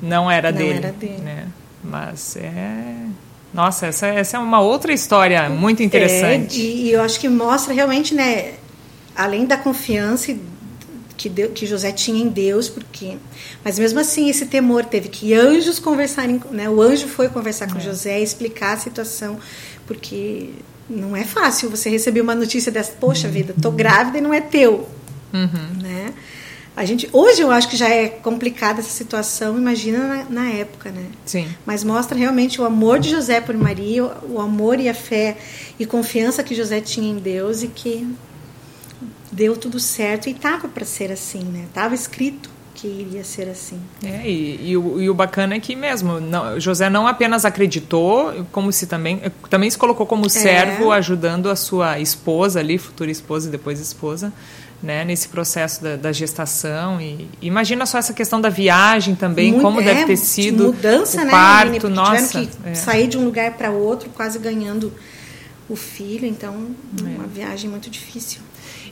não 0.00 0.30
era 0.30 0.52
não 0.52 0.58
dele, 0.58 0.78
era 0.78 0.92
dele. 0.92 1.18
né? 1.18 1.46
Mas 1.82 2.36
é 2.36 2.94
nossa, 3.54 3.86
essa, 3.86 4.08
essa 4.08 4.36
é 4.36 4.40
uma 4.40 4.58
outra 4.58 4.92
história 4.92 5.48
muito 5.48 5.80
é, 5.80 5.84
interessante. 5.86 6.60
É, 6.60 6.64
e 6.64 6.90
eu 6.90 7.00
acho 7.00 7.20
que 7.20 7.28
mostra 7.28 7.72
realmente, 7.72 8.12
né, 8.12 8.54
além 9.14 9.46
da 9.46 9.56
confiança 9.56 10.36
que, 11.16 11.28
Deus, 11.28 11.52
que 11.54 11.66
José 11.66 11.92
tinha 11.92 12.22
em 12.22 12.28
Deus, 12.28 12.68
porque. 12.68 13.16
Mas 13.64 13.78
mesmo 13.78 14.00
assim, 14.00 14.28
esse 14.28 14.46
temor 14.46 14.84
teve 14.84 15.08
que 15.08 15.34
anjos 15.34 15.78
conversarem. 15.78 16.40
Né, 16.50 16.68
o 16.68 16.80
anjo 16.80 17.08
foi 17.08 17.28
conversar 17.28 17.70
com 17.70 17.78
é. 17.78 17.80
José 17.80 18.20
e 18.20 18.24
explicar 18.24 18.74
a 18.74 18.78
situação, 18.78 19.38
porque 19.86 20.50
não 20.88 21.16
é 21.16 21.24
fácil 21.24 21.70
você 21.70 21.88
receber 21.88 22.20
uma 22.20 22.34
notícia 22.34 22.70
dessa, 22.70 22.92
poxa 22.92 23.28
vida, 23.28 23.54
tô 23.60 23.70
grávida 23.70 24.18
e 24.18 24.20
não 24.20 24.34
é 24.34 24.40
teu. 24.40 24.88
Uhum. 25.32 25.82
Né? 25.82 26.12
A 26.76 26.84
gente, 26.84 27.08
hoje 27.12 27.40
eu 27.40 27.52
acho 27.52 27.68
que 27.68 27.76
já 27.76 27.88
é 27.88 28.08
complicada 28.08 28.80
essa 28.80 28.90
situação, 28.90 29.56
imagina 29.56 29.98
na, 29.98 30.24
na, 30.24 30.50
época, 30.50 30.90
né? 30.90 31.06
Sim. 31.24 31.48
Mas 31.64 31.84
mostra 31.84 32.18
realmente 32.18 32.60
o 32.60 32.64
amor 32.64 32.98
de 32.98 33.10
José 33.10 33.40
por 33.40 33.56
Maria, 33.56 34.04
o, 34.04 34.34
o 34.34 34.40
amor 34.40 34.80
e 34.80 34.88
a 34.88 34.94
fé 34.94 35.36
e 35.78 35.86
confiança 35.86 36.42
que 36.42 36.52
José 36.52 36.80
tinha 36.80 37.08
em 37.08 37.18
Deus 37.18 37.62
e 37.62 37.68
que 37.68 38.04
deu 39.34 39.56
tudo 39.56 39.80
certo 39.80 40.28
e 40.28 40.32
estava 40.32 40.68
para 40.68 40.84
ser 40.84 41.10
assim, 41.10 41.42
né? 41.42 41.66
Tava 41.74 41.94
escrito 41.94 42.48
que 42.74 42.86
iria 42.88 43.24
ser 43.24 43.48
assim. 43.48 43.80
É, 44.02 44.28
e, 44.28 44.70
e, 44.70 44.76
o, 44.76 45.00
e 45.00 45.08
o 45.08 45.14
bacana 45.14 45.54
é 45.54 45.60
que 45.60 45.76
mesmo 45.76 46.20
não, 46.20 46.58
José 46.60 46.90
não 46.90 47.06
apenas 47.06 47.44
acreditou, 47.44 48.46
como 48.50 48.70
se 48.72 48.86
também 48.86 49.22
também 49.48 49.70
se 49.70 49.78
colocou 49.78 50.06
como 50.06 50.28
servo, 50.28 50.92
é. 50.92 50.96
ajudando 50.98 51.48
a 51.48 51.56
sua 51.56 51.98
esposa 51.98 52.60
ali, 52.60 52.76
futura 52.76 53.10
esposa 53.10 53.48
e 53.48 53.50
depois 53.52 53.80
esposa, 53.80 54.32
né, 54.82 55.04
nesse 55.04 55.28
processo 55.28 55.82
da, 55.82 55.96
da 55.96 56.12
gestação 56.12 57.00
e 57.00 57.28
imagina 57.40 57.86
só 57.86 57.96
essa 57.96 58.12
questão 58.12 58.40
da 58.40 58.50
viagem 58.50 59.14
também, 59.14 59.52
Muito, 59.52 59.62
como 59.62 59.80
é, 59.80 59.84
deve 59.84 60.04
ter 60.04 60.16
sido 60.16 60.64
mudança, 60.64 61.22
o 61.22 61.24
né, 61.24 61.30
parto, 61.30 61.88
nossa, 61.88 62.26
tiveram 62.26 62.46
que 62.46 62.68
é. 62.68 62.74
sair 62.74 63.06
de 63.06 63.16
um 63.16 63.24
lugar 63.24 63.52
para 63.52 63.70
outro, 63.70 64.10
quase 64.10 64.38
ganhando 64.38 64.92
o 65.68 65.76
filho, 65.76 66.26
então 66.26 66.66
uma 67.00 67.24
é. 67.24 67.28
viagem 67.28 67.70
muito 67.70 67.88
difícil. 67.88 68.40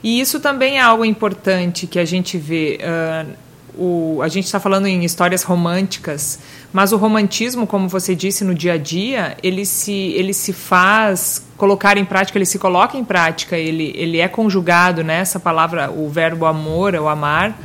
E 0.03 0.19
isso 0.19 0.39
também 0.39 0.77
é 0.77 0.81
algo 0.81 1.05
importante 1.05 1.87
que 1.87 1.97
a 1.97 2.05
gente 2.05 2.37
vê. 2.37 2.79
Uh, 2.83 3.43
o, 3.75 4.21
a 4.21 4.27
gente 4.27 4.45
está 4.45 4.59
falando 4.59 4.85
em 4.85 5.03
histórias 5.03 5.41
românticas, 5.41 6.39
mas 6.71 6.91
o 6.91 6.97
romantismo, 6.97 7.65
como 7.65 7.87
você 7.89 8.13
disse, 8.13 8.43
no 8.43 8.53
dia 8.53 8.73
a 8.73 8.77
dia, 8.77 9.35
ele 9.41 9.65
se, 9.65 9.91
ele 9.91 10.33
se 10.33 10.53
faz 10.53 11.43
colocar 11.57 11.97
em 11.97 12.05
prática, 12.05 12.37
ele 12.37 12.45
se 12.45 12.59
coloca 12.59 12.97
em 12.97 13.03
prática, 13.03 13.57
ele, 13.57 13.91
ele 13.95 14.19
é 14.19 14.27
conjugado, 14.27 15.03
né? 15.03 15.19
Essa 15.19 15.39
palavra, 15.39 15.89
o 15.89 16.09
verbo 16.09 16.45
amor, 16.45 16.93
o 16.95 17.07
amar, 17.07 17.57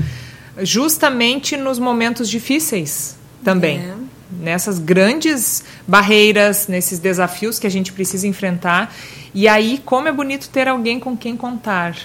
justamente 0.63 1.57
nos 1.57 1.79
momentos 1.79 2.29
difíceis 2.29 3.17
também. 3.45 3.79
É. 3.79 4.08
Nessas 4.31 4.79
grandes 4.79 5.65
barreiras, 5.87 6.69
nesses 6.69 6.99
desafios 6.99 7.59
que 7.59 7.67
a 7.67 7.71
gente 7.71 7.93
precisa 7.93 8.27
enfrentar. 8.27 8.95
E 9.35 9.49
aí, 9.49 9.81
como 9.85 10.09
é 10.09 10.13
bonito 10.13 10.49
ter 10.49 10.69
alguém 10.69 11.01
com 11.01 11.17
quem 11.17 11.37
contar. 11.37 11.97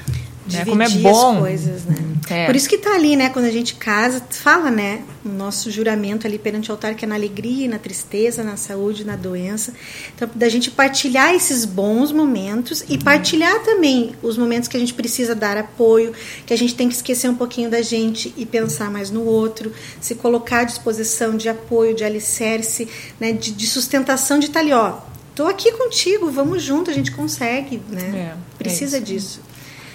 Né? 0.51 0.65
Como 0.65 0.83
é 0.83 0.89
bom. 0.89 1.35
as 1.35 1.39
coisas, 1.39 1.85
né? 1.85 1.95
É. 2.29 2.45
Por 2.45 2.55
isso 2.55 2.67
que 2.67 2.77
tá 2.77 2.93
ali, 2.95 3.15
né? 3.15 3.29
Quando 3.29 3.45
a 3.45 3.51
gente 3.51 3.75
casa, 3.75 4.21
fala, 4.29 4.69
né? 4.69 5.01
O 5.23 5.29
nosso 5.29 5.71
juramento 5.71 6.27
ali 6.27 6.38
perante 6.38 6.69
o 6.69 6.73
altar, 6.73 6.95
que 6.95 7.05
é 7.05 7.07
na 7.07 7.15
alegria, 7.15 7.67
na 7.69 7.79
tristeza, 7.79 8.43
na 8.43 8.57
saúde, 8.57 9.05
na 9.05 9.15
doença. 9.15 9.73
Então, 10.15 10.29
da 10.33 10.50
gente 10.50 10.71
partilhar 10.71 11.33
esses 11.33 11.65
bons 11.65 12.12
momentos 12.12 12.83
e 12.89 12.97
partilhar 12.97 13.63
também 13.63 14.15
os 14.21 14.38
momentos 14.38 14.67
que 14.67 14.75
a 14.75 14.79
gente 14.79 14.93
precisa 14.93 15.33
dar 15.33 15.57
apoio, 15.57 16.13
que 16.45 16.53
a 16.53 16.57
gente 16.57 16.75
tem 16.75 16.89
que 16.89 16.95
esquecer 16.95 17.29
um 17.29 17.35
pouquinho 17.35 17.69
da 17.69 17.81
gente 17.81 18.33
e 18.35 18.45
pensar 18.45 18.91
mais 18.91 19.09
no 19.09 19.23
outro, 19.23 19.71
se 20.01 20.15
colocar 20.15 20.59
à 20.59 20.63
disposição 20.63 21.38
de 21.38 21.47
apoio, 21.47 21.95
de 21.95 22.03
alicerce, 22.03 22.88
né? 23.19 23.31
De, 23.31 23.51
de 23.51 23.67
sustentação 23.67 24.39
de 24.39 24.47
estar 24.47 24.59
tá 24.59 24.65
ali, 24.65 24.73
ó. 24.73 25.13
Tô 25.35 25.47
aqui 25.47 25.71
contigo, 25.71 26.29
vamos 26.29 26.62
junto, 26.62 26.91
a 26.91 26.93
gente 26.93 27.12
consegue, 27.12 27.81
né? 27.89 28.33
É, 28.33 28.57
precisa 28.57 28.97
é 28.97 29.00
disso. 29.00 29.41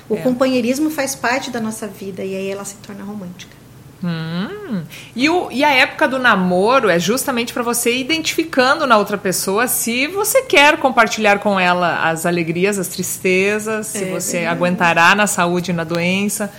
O 0.08 0.16
é. 0.16 0.18
companheirismo 0.18 0.90
faz 0.90 1.14
parte 1.14 1.50
da 1.50 1.60
nossa 1.60 1.86
vida 1.86 2.24
e 2.24 2.34
aí 2.34 2.48
ela 2.50 2.64
se 2.64 2.76
torna 2.76 3.04
romântica. 3.04 3.58
Hum. 4.02 4.82
E, 5.14 5.28
o, 5.28 5.50
e 5.50 5.64
a 5.64 5.70
época 5.70 6.06
do 6.06 6.18
namoro 6.18 6.88
é 6.88 6.98
justamente 6.98 7.52
para 7.52 7.64
você 7.64 7.92
ir 7.92 8.00
identificando 8.00 8.86
na 8.86 8.96
outra 8.96 9.18
pessoa 9.18 9.66
se 9.66 10.06
você 10.06 10.42
quer 10.42 10.76
compartilhar 10.76 11.40
com 11.40 11.58
ela 11.58 12.08
as 12.08 12.24
alegrias, 12.24 12.78
as 12.78 12.88
tristezas, 12.88 13.88
se 13.88 14.04
é, 14.04 14.10
você 14.10 14.38
é. 14.38 14.46
aguentará 14.46 15.14
na 15.14 15.26
saúde 15.26 15.72
e 15.72 15.74
na 15.74 15.84
doença. 15.84 16.52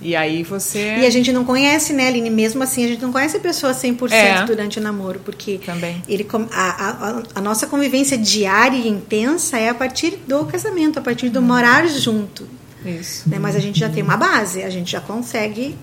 E 0.00 0.14
aí 0.14 0.44
você. 0.44 0.96
E 0.98 1.06
a 1.06 1.10
gente 1.10 1.32
não 1.32 1.44
conhece, 1.44 1.92
né, 1.92 2.06
Aline? 2.06 2.30
Mesmo 2.30 2.62
assim, 2.62 2.84
a 2.84 2.88
gente 2.88 3.02
não 3.02 3.10
conhece 3.10 3.36
a 3.36 3.40
pessoa 3.40 3.72
100% 3.72 4.12
é. 4.12 4.44
durante 4.44 4.78
o 4.78 4.82
namoro, 4.82 5.20
porque 5.24 5.58
Também. 5.58 6.00
Ele, 6.08 6.26
a, 6.52 6.70
a, 6.70 7.22
a, 7.34 7.40
nossa 7.40 7.66
convivência 7.66 8.16
diária 8.16 8.76
e 8.76 8.88
intensa 8.88 9.58
é 9.58 9.68
a 9.68 9.74
partir 9.74 10.16
do 10.26 10.44
casamento, 10.44 11.00
a 11.00 11.02
partir 11.02 11.30
do 11.30 11.42
morar 11.42 11.88
junto. 11.88 12.57
Isso. 12.84 13.28
Né? 13.28 13.38
Mas 13.38 13.56
a 13.56 13.60
gente 13.60 13.78
já 13.78 13.88
tem 13.88 14.02
uma 14.02 14.16
base, 14.16 14.62
a 14.62 14.70
gente 14.70 14.92
já 14.92 15.00
consegue 15.00 15.76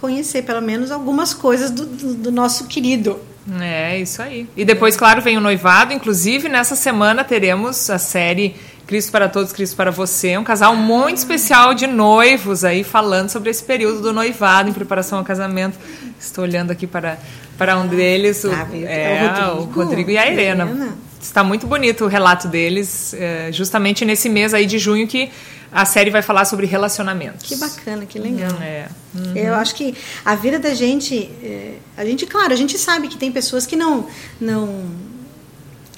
conhecer 0.00 0.42
pelo 0.42 0.60
menos 0.60 0.90
algumas 0.90 1.32
coisas 1.32 1.70
do, 1.70 1.86
do, 1.86 2.14
do 2.14 2.32
nosso 2.32 2.66
querido. 2.66 3.20
É, 3.60 3.98
isso 3.98 4.22
aí. 4.22 4.48
E 4.56 4.64
depois, 4.64 4.96
claro, 4.96 5.20
vem 5.20 5.36
o 5.36 5.40
noivado. 5.40 5.92
Inclusive, 5.92 6.48
nessa 6.48 6.76
semana 6.76 7.24
teremos 7.24 7.90
a 7.90 7.98
série 7.98 8.54
Cristo 8.86 9.10
para 9.10 9.28
Todos, 9.28 9.52
Cristo 9.52 9.76
para 9.76 9.90
Você. 9.90 10.36
Um 10.36 10.44
casal 10.44 10.76
muito 10.76 11.18
especial 11.18 11.74
de 11.74 11.86
noivos 11.86 12.64
aí, 12.64 12.84
falando 12.84 13.30
sobre 13.30 13.50
esse 13.50 13.62
período 13.62 14.00
do 14.00 14.12
noivado 14.12 14.70
em 14.70 14.72
preparação 14.72 15.18
ao 15.18 15.24
casamento. 15.24 15.78
Estou 16.20 16.44
olhando 16.44 16.70
aqui 16.70 16.86
para, 16.86 17.18
para 17.58 17.76
um 17.78 17.86
deles, 17.86 18.44
o, 18.44 18.52
ah, 18.52 18.68
é, 18.72 19.30
o, 19.54 19.56
Rodrigo. 19.56 19.80
o 19.80 19.84
Rodrigo 19.84 20.10
e 20.10 20.18
a 20.18 20.30
Irena. 20.30 20.64
Irena. 20.64 20.98
Está 21.20 21.44
muito 21.44 21.66
bonito 21.66 22.04
o 22.04 22.08
relato 22.08 22.48
deles, 22.48 23.14
é, 23.14 23.50
justamente 23.52 24.04
nesse 24.04 24.28
mês 24.28 24.52
aí 24.52 24.66
de 24.66 24.78
junho 24.78 25.06
que 25.06 25.30
a 25.72 25.84
série 25.86 26.10
vai 26.10 26.20
falar 26.20 26.44
sobre 26.44 26.66
relacionamentos. 26.66 27.48
Que 27.48 27.56
bacana, 27.56 28.04
que 28.04 28.18
legal. 28.18 28.52
Hum, 28.52 28.62
é. 28.62 28.88
Uhum. 29.14 29.36
Eu 29.36 29.54
acho 29.54 29.74
que 29.74 29.94
a 30.24 30.34
vida 30.34 30.58
da 30.58 30.74
gente, 30.74 31.30
é, 31.42 31.74
a 31.96 32.04
gente, 32.04 32.26
claro, 32.26 32.52
a 32.52 32.56
gente 32.56 32.78
sabe 32.78 33.08
que 33.08 33.16
tem 33.16 33.32
pessoas 33.32 33.64
que 33.64 33.74
não, 33.74 34.06
não, 34.38 34.84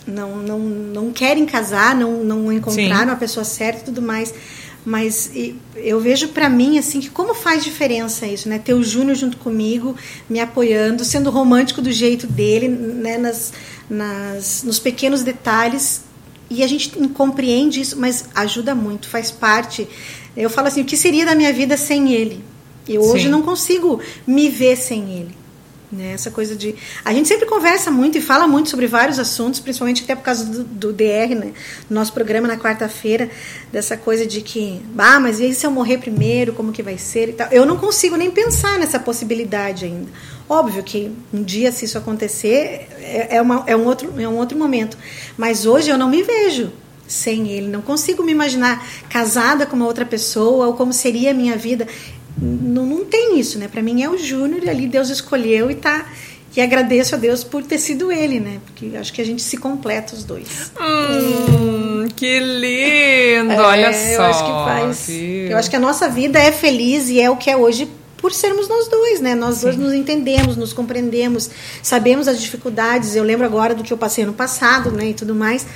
não, 0.07 0.37
não, 0.37 0.59
não 0.59 1.13
querem 1.13 1.45
casar, 1.45 1.97
não, 1.97 2.23
não 2.23 2.53
encontraram 2.53 3.09
Sim. 3.09 3.13
a 3.13 3.17
pessoa 3.17 3.45
certa 3.45 3.81
e 3.81 3.85
tudo 3.87 4.01
mais. 4.01 4.33
Mas 4.87 5.31
eu 5.75 5.99
vejo 5.99 6.29
para 6.29 6.49
mim 6.49 6.79
assim 6.79 7.01
que 7.01 7.09
como 7.09 7.35
faz 7.35 7.65
diferença 7.65 8.27
isso, 8.27 8.49
né? 8.49 8.59
Ter 8.59 8.75
o 8.75 8.83
Júnior 8.83 9.17
junto 9.17 9.39
comigo, 9.39 9.97
me 10.29 10.39
apoiando, 10.39 11.05
sendo 11.05 11.31
romântico 11.31 11.81
do 11.81 11.91
jeito 11.91 12.27
dele, 12.27 12.69
né? 12.69 13.17
Nas, 13.17 13.53
nas, 13.89 14.63
nos 14.63 14.79
pequenos 14.79 15.23
detalhes 15.23 16.03
e 16.51 16.63
a 16.63 16.67
gente 16.67 16.91
compreende 17.09 17.81
isso, 17.81 17.99
mas 17.99 18.27
ajuda 18.35 18.75
muito, 18.75 19.09
faz 19.09 19.31
parte. 19.31 19.89
Eu 20.37 20.51
falo 20.51 20.69
assim, 20.69 20.83
o 20.83 20.85
que 20.85 20.97
seria 20.97 21.25
da 21.25 21.35
minha 21.35 21.53
vida 21.53 21.77
sem 21.77 22.13
ele? 22.13 22.45
Eu 22.89 23.03
hoje 23.03 23.25
Sim. 23.25 23.31
não 23.31 23.43
consigo 23.43 24.01
me 24.27 24.49
ver 24.49 24.77
sem 24.77 25.19
ele. 25.19 25.45
Né? 25.91 26.13
Essa 26.13 26.31
coisa 26.31 26.57
de. 26.57 26.75
A 27.05 27.13
gente 27.13 27.29
sempre 27.29 27.47
conversa 27.47 27.91
muito 27.91 28.19
e 28.19 28.21
fala 28.21 28.49
muito 28.49 28.69
sobre 28.69 28.87
vários 28.87 29.19
assuntos, 29.19 29.61
principalmente 29.61 30.03
até 30.03 30.17
por 30.17 30.23
causa 30.23 30.45
do, 30.45 30.65
do 30.65 30.93
DR, 30.93 31.35
né? 31.37 31.53
Nosso 31.89 32.13
programa 32.13 32.49
na 32.49 32.57
quarta-feira, 32.57 33.31
dessa 33.71 33.97
coisa 33.97 34.27
de 34.27 34.41
que, 34.41 34.83
ah, 34.99 35.21
mas 35.21 35.39
e 35.39 35.55
se 35.55 35.65
eu 35.65 35.71
morrer 35.71 35.99
primeiro, 35.99 36.53
como 36.53 36.73
que 36.73 36.83
vai 36.83 36.99
ser 36.99 37.29
e 37.29 37.33
tal. 37.35 37.49
Eu 37.53 37.65
não 37.65 37.77
consigo 37.77 38.17
nem 38.17 38.31
pensar 38.31 38.79
nessa 38.79 38.99
possibilidade 38.99 39.85
ainda. 39.85 40.09
Óbvio 40.49 40.83
que 40.83 41.11
um 41.33 41.43
dia, 41.43 41.73
se 41.73 41.87
isso 41.87 41.97
acontecer, 41.97 42.87
é, 43.01 43.37
é, 43.37 43.43
uma, 43.43 43.65
é, 43.67 43.75
um, 43.75 43.87
outro, 43.87 44.13
é 44.21 44.29
um 44.29 44.37
outro 44.37 44.59
momento. 44.59 44.97
Mas 45.37 45.65
hoje 45.65 45.91
eu 45.91 45.97
não 45.97 46.09
me 46.09 46.23
vejo 46.23 46.71
sem 47.07 47.49
ele. 47.49 47.69
Não 47.69 47.81
consigo 47.81 48.23
me 48.23 48.33
imaginar 48.33 48.87
casada 49.09 49.65
com 49.67 49.77
uma 49.77 49.87
outra 49.87 50.05
pessoa 50.05 50.67
ou 50.67 50.75
como 50.75 50.93
seria 50.93 51.31
a 51.31 51.35
minha 51.35 51.57
vida. 51.57 51.87
Não, 52.37 52.85
não 52.85 53.05
tem 53.05 53.39
isso, 53.39 53.59
né? 53.59 53.69
Para 53.69 53.83
mim 53.83 54.03
é 54.03 54.09
o 54.09 54.19
Júnior 54.19 54.63
e 54.65 54.69
ali 54.69 54.87
Deus 54.87 55.09
escolheu 55.09 55.71
e 55.71 55.75
tá. 55.75 56.07
E 56.57 56.61
agradeço 56.61 57.17
a 57.17 57.19
Deus 57.19 57.43
por 57.43 57.65
ter 57.65 57.79
sido 57.79 58.13
ele, 58.13 58.39
né? 58.39 58.61
Porque 58.65 58.97
acho 58.97 59.13
que 59.13 59.21
a 59.21 59.25
gente 59.25 59.43
se 59.43 59.57
completa 59.57 60.15
os 60.15 60.23
dois. 60.23 60.71
Hum, 60.81 62.07
que 62.15 62.39
lindo! 62.39 63.53
É, 63.53 63.61
olha 63.61 63.93
só. 63.93 63.99
Eu 63.99 64.23
acho 64.23 64.45
que 64.45 64.51
faz. 64.51 65.07
Viu? 65.09 65.51
Eu 65.51 65.57
acho 65.57 65.69
que 65.69 65.77
a 65.77 65.81
nossa 65.81 66.09
vida 66.09 66.39
é 66.39 66.53
feliz 66.53 67.09
e 67.09 67.21
é 67.21 67.29
o 67.29 67.37
que 67.37 67.51
é 67.51 67.57
hoje 67.57 67.89
por 68.25 68.33
sermos 68.33 68.67
nós 68.69 68.89
dois, 68.89 69.21
né? 69.21 69.35
Nós 69.35 69.57
Sim. 69.57 69.67
dois 69.67 69.77
nos 69.77 69.93
entendemos, 69.93 70.57
nos 70.57 70.73
compreendemos, 70.73 71.51
sabemos 71.83 72.27
as 72.27 72.41
dificuldades. 72.41 73.15
Eu 73.15 73.23
lembro 73.23 73.45
agora 73.45 73.75
do 73.75 73.85
que 73.85 73.93
eu 73.93 73.99
passei 73.99 74.25
no 74.25 74.33
passado, 74.33 74.91
né? 74.91 75.11
E 75.11 75.13
tudo 75.13 75.35
mais. 75.35 75.67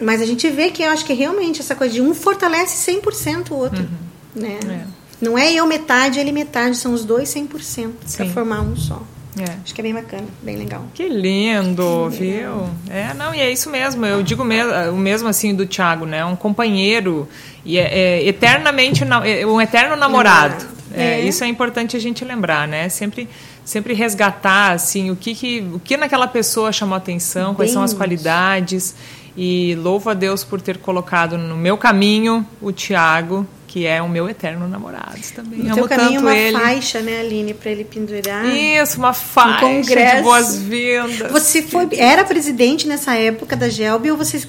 Mas 0.00 0.22
a 0.22 0.24
gente 0.24 0.48
vê 0.48 0.70
que 0.70 0.84
eu 0.84 0.90
acho 0.90 1.04
que 1.04 1.12
realmente 1.12 1.60
essa 1.60 1.74
coisa 1.74 1.92
de 1.92 2.00
um 2.00 2.14
fortalece 2.14 2.88
100% 2.88 3.50
o 3.50 3.56
outro, 3.56 3.82
uhum. 3.82 4.42
né? 4.42 4.60
É. 4.64 4.84
Não 5.20 5.36
é 5.36 5.52
eu 5.52 5.66
metade, 5.66 6.20
ele 6.20 6.30
metade, 6.30 6.76
são 6.76 6.94
os 6.94 7.04
dois 7.04 7.28
100% 7.34 7.90
para 8.16 8.26
formar 8.26 8.60
um 8.60 8.76
só. 8.76 9.02
É. 9.36 9.56
Acho 9.64 9.74
que 9.74 9.80
é 9.80 9.82
bem 9.82 9.94
bacana, 9.94 10.26
bem 10.40 10.56
legal. 10.56 10.86
Que 10.94 11.08
lindo, 11.08 12.10
que 12.12 12.18
viu? 12.18 12.70
É, 12.88 13.12
não, 13.14 13.34
e 13.34 13.40
é 13.40 13.50
isso 13.50 13.68
mesmo. 13.68 14.06
Eu 14.06 14.22
digo 14.22 14.44
o 14.44 14.96
mesmo 14.96 15.26
assim 15.26 15.52
do 15.52 15.66
Thiago, 15.66 16.06
né? 16.06 16.24
Um 16.24 16.36
companheiro 16.36 17.26
e 17.64 17.76
é, 17.76 18.20
é 18.20 18.28
eternamente 18.28 19.02
é, 19.02 19.44
um 19.44 19.60
eterno 19.60 19.96
namorado. 19.96 20.54
namorado. 20.54 20.81
É, 20.94 21.20
é. 21.20 21.20
Isso 21.20 21.42
é 21.44 21.46
importante 21.46 21.96
a 21.96 22.00
gente 22.00 22.24
lembrar, 22.24 22.66
né? 22.68 22.88
Sempre, 22.88 23.28
sempre 23.64 23.94
resgatar 23.94 24.72
assim 24.72 25.10
o 25.10 25.16
que, 25.16 25.34
que 25.34 25.60
o 25.72 25.78
que 25.78 25.96
naquela 25.96 26.26
pessoa 26.26 26.72
chamou 26.72 26.96
atenção, 26.96 27.48
Bem 27.48 27.56
quais 27.56 27.70
são 27.72 27.82
as 27.82 27.92
qualidades. 27.92 28.94
E 29.36 29.74
louvo 29.76 30.10
a 30.10 30.14
Deus 30.14 30.44
por 30.44 30.60
ter 30.60 30.76
colocado 30.78 31.38
no 31.38 31.56
meu 31.56 31.78
caminho 31.78 32.46
o 32.60 32.70
Tiago, 32.70 33.46
que 33.66 33.86
é 33.86 34.02
o 34.02 34.08
meu 34.08 34.28
eterno 34.28 34.68
namorado 34.68 35.18
também. 35.34 35.60
No 35.60 35.74
teu 35.74 35.88
caminho 35.88 36.20
uma 36.20 36.36
ele. 36.36 36.58
faixa, 36.58 37.00
né, 37.00 37.20
Aline, 37.20 37.54
para 37.54 37.70
ele 37.70 37.84
pendurar. 37.84 38.44
Isso, 38.44 38.98
uma 38.98 39.14
faixa 39.14 39.64
um 39.64 39.80
congresso. 39.80 40.16
de 40.16 40.22
boas-vindas. 40.22 41.32
Você 41.32 41.62
foi, 41.62 41.88
era 41.96 42.22
presidente 42.22 42.86
nessa 42.86 43.14
época 43.16 43.56
da 43.56 43.70
Gelb 43.70 44.10
ou 44.10 44.18
você 44.18 44.46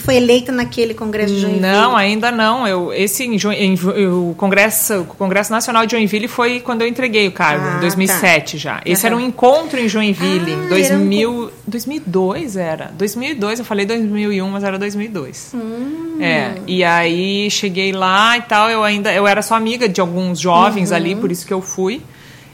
foi 0.00 0.16
eleita 0.16 0.50
naquele 0.52 0.94
congresso 0.94 1.34
de 1.34 1.40
Joinville? 1.40 1.62
Não, 1.62 1.96
ainda 1.96 2.30
não. 2.30 2.66
Eu, 2.66 2.92
esse 2.92 3.24
em, 3.24 3.36
em, 3.36 3.74
o 4.08 4.34
congresso, 4.36 5.00
o 5.00 5.04
congresso 5.04 5.52
nacional 5.52 5.84
de 5.86 5.92
Joinville 5.92 6.28
foi 6.28 6.60
quando 6.60 6.82
eu 6.82 6.88
entreguei 6.88 7.28
o 7.28 7.32
cargo, 7.32 7.64
ah, 7.64 7.76
em 7.76 7.80
2007 7.80 8.52
tá. 8.52 8.58
já. 8.58 8.80
Esse 8.84 9.02
uhum. 9.02 9.06
era 9.06 9.16
um 9.16 9.20
encontro 9.20 9.78
em 9.78 9.88
Joinville, 9.88 10.52
ah, 10.52 10.64
em 10.64 10.68
2000, 10.68 11.30
um... 11.30 11.50
2002 11.66 12.56
era. 12.56 12.92
2002, 12.96 13.58
eu 13.58 13.64
falei 13.64 13.86
2001, 13.86 14.48
mas 14.48 14.64
era 14.64 14.78
2002. 14.78 15.52
Hum. 15.54 16.18
É. 16.20 16.54
E 16.66 16.82
aí 16.82 17.50
cheguei 17.50 17.92
lá 17.92 18.38
e 18.38 18.42
tal. 18.42 18.70
Eu 18.70 18.82
ainda, 18.82 19.12
eu 19.12 19.26
era 19.26 19.42
só 19.42 19.54
amiga 19.54 19.88
de 19.88 20.00
alguns 20.00 20.38
jovens 20.40 20.90
uhum. 20.90 20.96
ali, 20.96 21.16
por 21.16 21.30
isso 21.30 21.46
que 21.46 21.52
eu 21.52 21.60
fui. 21.60 22.02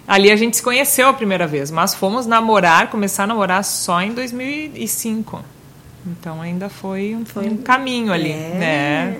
Ali 0.07 0.31
a 0.31 0.37
gente 0.37 0.57
se 0.57 0.63
conheceu 0.63 1.09
a 1.09 1.13
primeira 1.13 1.47
vez, 1.47 1.71
mas 1.71 1.95
fomos 1.95 2.27
namorar, 2.27 2.91
começar 2.91 3.25
a 3.25 3.27
namorar 3.27 3.65
só 3.65 4.01
em 4.03 4.13
2005. 4.13 5.52
Então 6.07 6.43
ainda 6.43 6.69
foi 6.69 7.15
um, 7.15 7.25
foi 7.25 7.47
um 7.47 7.57
caminho 7.57 8.13
ali, 8.13 8.33
é. 8.33 8.59
né? 8.59 9.17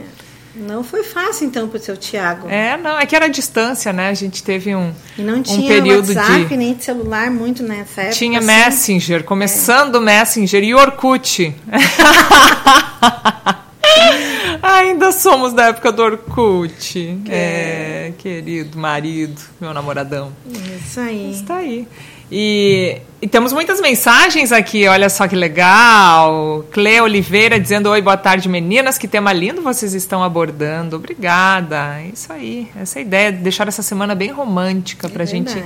Não 0.55 0.85
foi 0.85 1.03
fácil 1.03 1.47
então 1.47 1.67
para 1.67 1.79
o 1.79 1.81
seu 1.81 1.97
Tiago. 1.97 2.47
É, 2.49 2.77
não, 2.77 2.99
é 2.99 3.07
que 3.07 3.17
era 3.17 3.25
a 3.25 3.29
distância, 3.29 3.91
né? 3.91 4.09
A 4.09 4.15
gente 4.15 4.43
teve 4.43 4.75
um 4.75 4.93
e 5.17 5.23
não 5.23 5.43
tinha 5.43 5.59
um 5.59 5.67
período 5.67 6.15
WhatsApp, 6.15 6.45
de 6.45 6.57
nem 6.57 6.75
de 6.75 6.85
celular 6.85 7.31
muito 7.31 7.63
nessa 7.63 8.03
época. 8.03 8.17
Tinha 8.17 8.39
assim. 8.39 8.47
Messenger, 8.47 9.25
começando 9.25 9.97
é. 9.97 10.01
Messenger 10.01 10.63
e 10.63 10.75
Orkut. 10.75 11.55
Ainda 14.63 15.11
somos 15.11 15.55
da 15.55 15.69
época 15.69 15.91
do 15.91 16.03
Orkut. 16.03 17.19
É, 17.29 18.09
é 18.09 18.15
querido 18.19 18.79
marido, 18.79 19.41
meu 19.59 19.73
namoradão. 19.73 20.33
Isso 20.47 21.01
aí. 21.01 21.33
Está 21.33 21.57
aí. 21.57 21.89
E, 22.35 22.97
e, 23.21 23.29
temos 23.29 23.53
muitas 23.53 23.79
mensagens 23.79 24.53
aqui, 24.53 24.89
olha 24.89 25.11
só 25.11 25.29
que 25.29 25.37
legal. 25.37 26.65
Clé 26.71 27.03
Oliveira 27.03 27.61
dizendo: 27.61 27.91
Oi, 27.91 28.01
boa 28.01 28.17
tarde, 28.17 28.49
meninas. 28.49 28.97
Que 28.97 29.07
tema 29.07 29.35
lindo 29.35 29.61
vocês 29.61 29.93
estão 29.93 30.25
abordando. 30.25 30.97
Obrigada. 30.97 32.01
Isso 32.11 32.33
aí, 32.33 32.71
essa 32.75 33.01
é 33.01 33.03
ideia, 33.03 33.31
deixar 33.31 33.69
essa 33.69 33.83
semana 33.83 34.15
bem 34.15 34.31
romântica 34.31 35.11
para 35.11 35.25
a 35.25 35.25
é 35.25 35.27
gente 35.27 35.63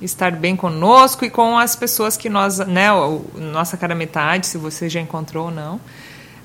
estar 0.00 0.32
bem 0.32 0.56
conosco 0.56 1.26
e 1.26 1.30
com 1.30 1.58
as 1.58 1.76
pessoas 1.76 2.16
que 2.16 2.30
nós, 2.30 2.58
né, 2.60 2.88
nossa 3.34 3.76
cara 3.76 3.94
metade, 3.94 4.46
se 4.46 4.56
você 4.56 4.88
já 4.88 5.00
encontrou 5.00 5.46
ou 5.46 5.50
não, 5.50 5.78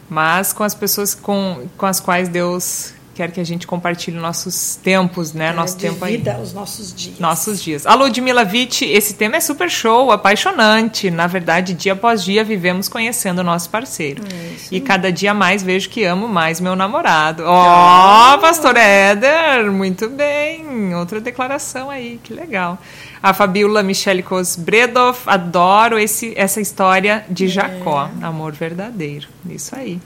mas 0.10 0.52
com 0.52 0.64
as 0.64 0.76
pessoas 0.76 1.16
com, 1.16 1.66
com 1.78 1.86
as 1.86 2.02
quais 2.02 2.28
Deus 2.28 2.94
quer 3.14 3.32
que 3.32 3.40
a 3.40 3.44
gente 3.44 3.68
compartilhe 3.68 4.18
nossos 4.18 4.76
tempos, 4.76 5.34
né? 5.34 5.50
É, 5.50 5.54
Nosso 5.54 5.78
tempo 5.78 6.06
vida, 6.06 6.36
aí. 6.36 6.42
os 6.42 6.54
nossos 6.54 6.94
dias. 6.94 7.20
Nossos 7.20 7.62
dias. 7.62 7.86
A 7.86 7.94
Ludmila 7.94 8.44
Witt, 8.44 8.86
esse 8.86 9.14
tema 9.14 9.38
é 9.38 9.40
super 9.40 9.70
show, 9.70 10.12
apaixonante. 10.12 11.12
Na 11.12 11.28
verdade, 11.28 11.74
dia 11.74 11.94
após 11.94 12.24
dia 12.24 12.44
vivemos 12.44 12.88
conhecendo 12.88 13.40
o 13.40 13.44
nosso 13.44 13.70
parceiro. 13.70 14.24
É 14.24 14.54
e 14.72 14.82
cada 14.82 15.12
dia 15.12 15.34
mais 15.34 15.62
vejo 15.62 15.90
que 15.90 16.04
amo 16.04 16.28
mais 16.28 16.60
meu 16.60 16.76
namorado. 16.76 17.44
Ó, 17.46 18.34
oh, 18.34 18.38
pastor 18.40 18.76
Éder, 18.78 19.72
muito 19.72 20.10
bem. 20.10 20.96
Outra 20.96 21.22
declaração 21.22 21.90
aí, 21.90 22.20
que 22.24 22.34
legal. 22.34 22.80
A 23.22 23.34
Fabiola 23.34 23.84
Michele 23.84 24.24
Cosbredov, 24.24 25.20
adoro 25.28 26.00
esse, 26.00 26.34
essa 26.36 26.60
história 26.60 27.26
de 27.30 27.48
Jacó, 27.48 28.10
é. 28.22 28.26
amor 28.26 28.54
verdadeiro. 28.54 29.28
Isso 29.50 29.76
aí. 29.76 30.00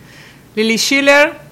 Lili 0.55 0.77
Schiller, 0.77 1.46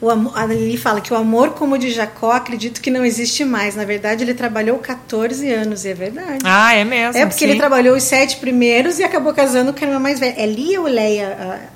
o 0.00 0.10
amor, 0.10 0.32
a 0.36 0.46
Lili 0.46 0.76
fala 0.76 1.00
que 1.00 1.12
o 1.12 1.16
amor 1.16 1.50
como 1.50 1.74
o 1.74 1.78
de 1.78 1.90
Jacó, 1.90 2.32
acredito 2.32 2.80
que 2.80 2.90
não 2.90 3.04
existe 3.04 3.44
mais. 3.44 3.74
Na 3.74 3.84
verdade, 3.84 4.24
ele 4.24 4.34
trabalhou 4.34 4.78
14 4.78 5.50
anos, 5.50 5.84
e 5.84 5.88
é 5.88 5.94
verdade. 5.94 6.40
Ah, 6.44 6.74
é 6.74 6.84
mesmo? 6.84 7.20
É 7.20 7.26
porque 7.26 7.44
sim. 7.44 7.50
ele 7.50 7.58
trabalhou 7.58 7.96
os 7.96 8.02
sete 8.02 8.36
primeiros 8.36 8.98
e 8.98 9.04
acabou 9.04 9.32
casando 9.32 9.72
com 9.72 9.84
a 9.84 9.88
irmã 9.88 10.00
mais 10.00 10.20
velha. 10.20 10.34
É 10.36 10.46
Lia 10.46 10.80
ou 10.80 10.86
Leia? 10.86 11.70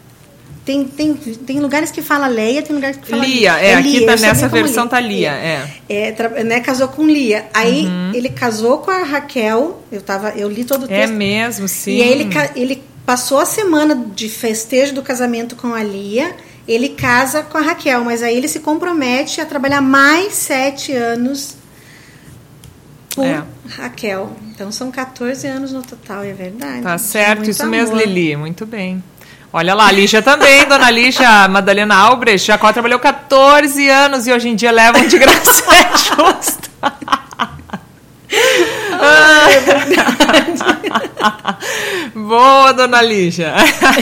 Tem, 0.64 0.84
tem, 0.84 1.14
tem 1.14 1.60
lugares 1.60 1.90
que 1.90 2.02
fala 2.02 2.26
Leia, 2.26 2.60
tem 2.60 2.76
lugares 2.76 2.98
que 2.98 3.08
fala 3.08 3.24
Lia. 3.24 3.58
É, 3.58 3.70
é 3.70 3.74
aqui 3.76 4.04
tá 4.04 4.16
nessa 4.16 4.48
versão 4.48 4.84
Lia. 4.84 4.90
tá 4.90 5.00
Lia, 5.00 5.32
é. 5.32 5.68
é. 5.88 6.08
é 6.08 6.44
né, 6.44 6.60
casou 6.60 6.88
com 6.88 7.06
Lia. 7.06 7.46
Aí 7.54 7.86
uhum. 7.86 8.12
ele 8.12 8.28
casou 8.28 8.78
com 8.78 8.90
a 8.90 9.02
Raquel, 9.02 9.82
eu, 9.90 10.02
tava, 10.02 10.30
eu 10.36 10.50
li 10.50 10.64
todo 10.64 10.82
o 10.82 10.84
é 10.84 10.88
texto. 10.88 11.12
É 11.12 11.16
mesmo, 11.16 11.68
sim. 11.68 11.96
E 11.96 12.02
aí 12.02 12.10
ele, 12.10 12.28
ele 12.54 12.82
passou 13.06 13.40
a 13.40 13.46
semana 13.46 13.94
de 14.14 14.28
festejo 14.28 14.94
do 14.94 15.02
casamento 15.02 15.56
com 15.56 15.72
a 15.72 15.82
Lia 15.82 16.36
ele 16.68 16.90
casa 16.90 17.42
com 17.42 17.56
a 17.56 17.62
Raquel, 17.62 18.04
mas 18.04 18.22
aí 18.22 18.36
ele 18.36 18.46
se 18.46 18.60
compromete 18.60 19.40
a 19.40 19.46
trabalhar 19.46 19.80
mais 19.80 20.34
sete 20.34 20.92
anos 20.92 21.56
por 23.14 23.24
é. 23.24 23.42
Raquel. 23.70 24.36
Então 24.50 24.70
são 24.70 24.90
14 24.90 25.46
anos 25.46 25.72
no 25.72 25.82
total, 25.82 26.22
é 26.22 26.32
verdade. 26.34 26.82
Tá 26.82 26.98
certo, 26.98 27.48
isso 27.48 27.62
amor. 27.62 27.70
mesmo, 27.70 27.96
Lili. 27.96 28.36
Muito 28.36 28.66
bem. 28.66 29.02
Olha 29.50 29.74
lá, 29.74 29.86
a 29.86 29.92
Lígia 29.92 30.20
também, 30.20 30.64
dona 30.68 30.90
Lígia 30.90 31.48
Madalena 31.48 31.96
Albrecht. 31.96 32.46
Jacó 32.46 32.70
trabalhou 32.70 33.00
14 33.00 33.88
anos 33.88 34.26
e 34.26 34.32
hoje 34.32 34.50
em 34.50 34.54
dia 34.54 34.70
levam 34.70 35.06
de 35.06 35.18
graça. 35.18 35.64
É 35.72 35.96
justo. 35.96 36.68
Ah, 39.00 39.46
é 39.50 39.60
verdade. 39.60 40.58
Boa, 42.14 42.72
dona 42.72 43.00
Lígia. 43.00 43.54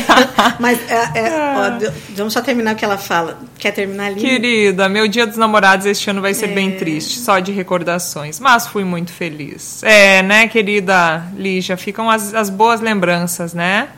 Mas 0.58 0.78
é, 0.90 1.10
é, 1.14 1.30
ó, 1.56 1.90
vamos 2.10 2.32
só 2.32 2.40
terminar 2.40 2.74
o 2.74 2.76
que 2.76 2.84
ela 2.84 2.98
fala. 2.98 3.38
Quer 3.58 3.72
terminar 3.72 4.06
ali? 4.06 4.20
Querida, 4.20 4.88
meu 4.88 5.06
dia 5.06 5.26
dos 5.26 5.36
namorados 5.36 5.86
este 5.86 6.10
ano 6.10 6.20
vai 6.20 6.34
ser 6.34 6.50
é. 6.50 6.54
bem 6.54 6.72
triste, 6.72 7.18
só 7.18 7.38
de 7.38 7.52
recordações. 7.52 8.40
Mas 8.40 8.66
fui 8.66 8.84
muito 8.84 9.12
feliz. 9.12 9.82
É, 9.82 10.22
né, 10.22 10.48
querida 10.48 11.24
Lígia? 11.36 11.76
Ficam 11.76 12.10
as, 12.10 12.34
as 12.34 12.50
boas 12.50 12.80
lembranças, 12.80 13.54
né? 13.54 13.88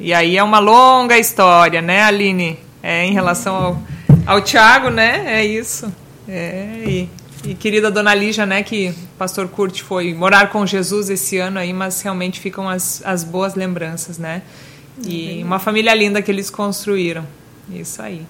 E 0.00 0.14
aí 0.14 0.36
é 0.36 0.42
uma 0.42 0.60
longa 0.60 1.18
história, 1.18 1.82
né, 1.82 2.02
Aline? 2.04 2.58
É, 2.82 3.04
em 3.04 3.12
relação 3.12 3.56
ao, 3.56 3.82
ao 4.24 4.40
Tiago, 4.40 4.88
né? 4.88 5.24
É 5.26 5.44
isso. 5.44 5.92
É, 6.28 6.82
e 6.86 7.08
e 7.44 7.54
querida 7.54 7.90
Dona 7.90 8.14
Lígia, 8.14 8.44
né, 8.44 8.62
que 8.62 8.94
pastor 9.16 9.48
Kurt 9.48 9.82
foi 9.82 10.12
morar 10.14 10.50
com 10.50 10.66
Jesus 10.66 11.08
esse 11.08 11.38
ano 11.38 11.58
aí, 11.58 11.72
mas 11.72 12.00
realmente 12.02 12.40
ficam 12.40 12.68
as, 12.68 13.02
as 13.04 13.24
boas 13.24 13.54
lembranças, 13.54 14.18
né? 14.18 14.42
E 15.06 15.42
uma 15.44 15.58
família 15.58 15.94
linda 15.94 16.20
que 16.20 16.30
eles 16.30 16.50
construíram. 16.50 17.24
Isso 17.70 18.02
aí. 18.02 18.26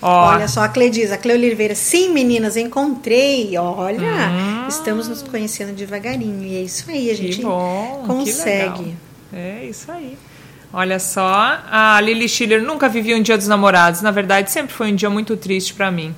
Ó. 0.00 0.30
Olha 0.30 0.48
só, 0.48 0.62
a 0.62 0.68
Cle 0.68 0.90
diz, 0.90 1.12
a 1.12 1.16
Cle 1.16 1.32
Oliveira, 1.32 1.74
sim, 1.74 2.10
meninas, 2.12 2.56
encontrei. 2.56 3.56
Olha, 3.56 4.00
hum. 4.00 4.68
estamos 4.68 5.08
nos 5.08 5.22
conhecendo 5.22 5.72
devagarinho. 5.72 6.44
E 6.44 6.56
é 6.56 6.62
isso 6.62 6.90
aí, 6.90 7.10
a 7.10 7.14
gente 7.14 7.42
bom, 7.42 8.04
consegue. 8.06 8.96
É 9.32 9.64
isso 9.64 9.90
aí. 9.90 10.18
Olha 10.72 10.98
só, 10.98 11.60
a 11.70 12.00
Lily 12.00 12.28
Schiller 12.28 12.62
nunca 12.62 12.88
vivia 12.88 13.16
um 13.16 13.22
dia 13.22 13.36
dos 13.36 13.46
namorados. 13.46 14.02
Na 14.02 14.10
verdade, 14.10 14.50
sempre 14.50 14.74
foi 14.74 14.90
um 14.90 14.94
dia 14.94 15.10
muito 15.10 15.36
triste 15.36 15.74
para 15.74 15.90
mim. 15.90 16.14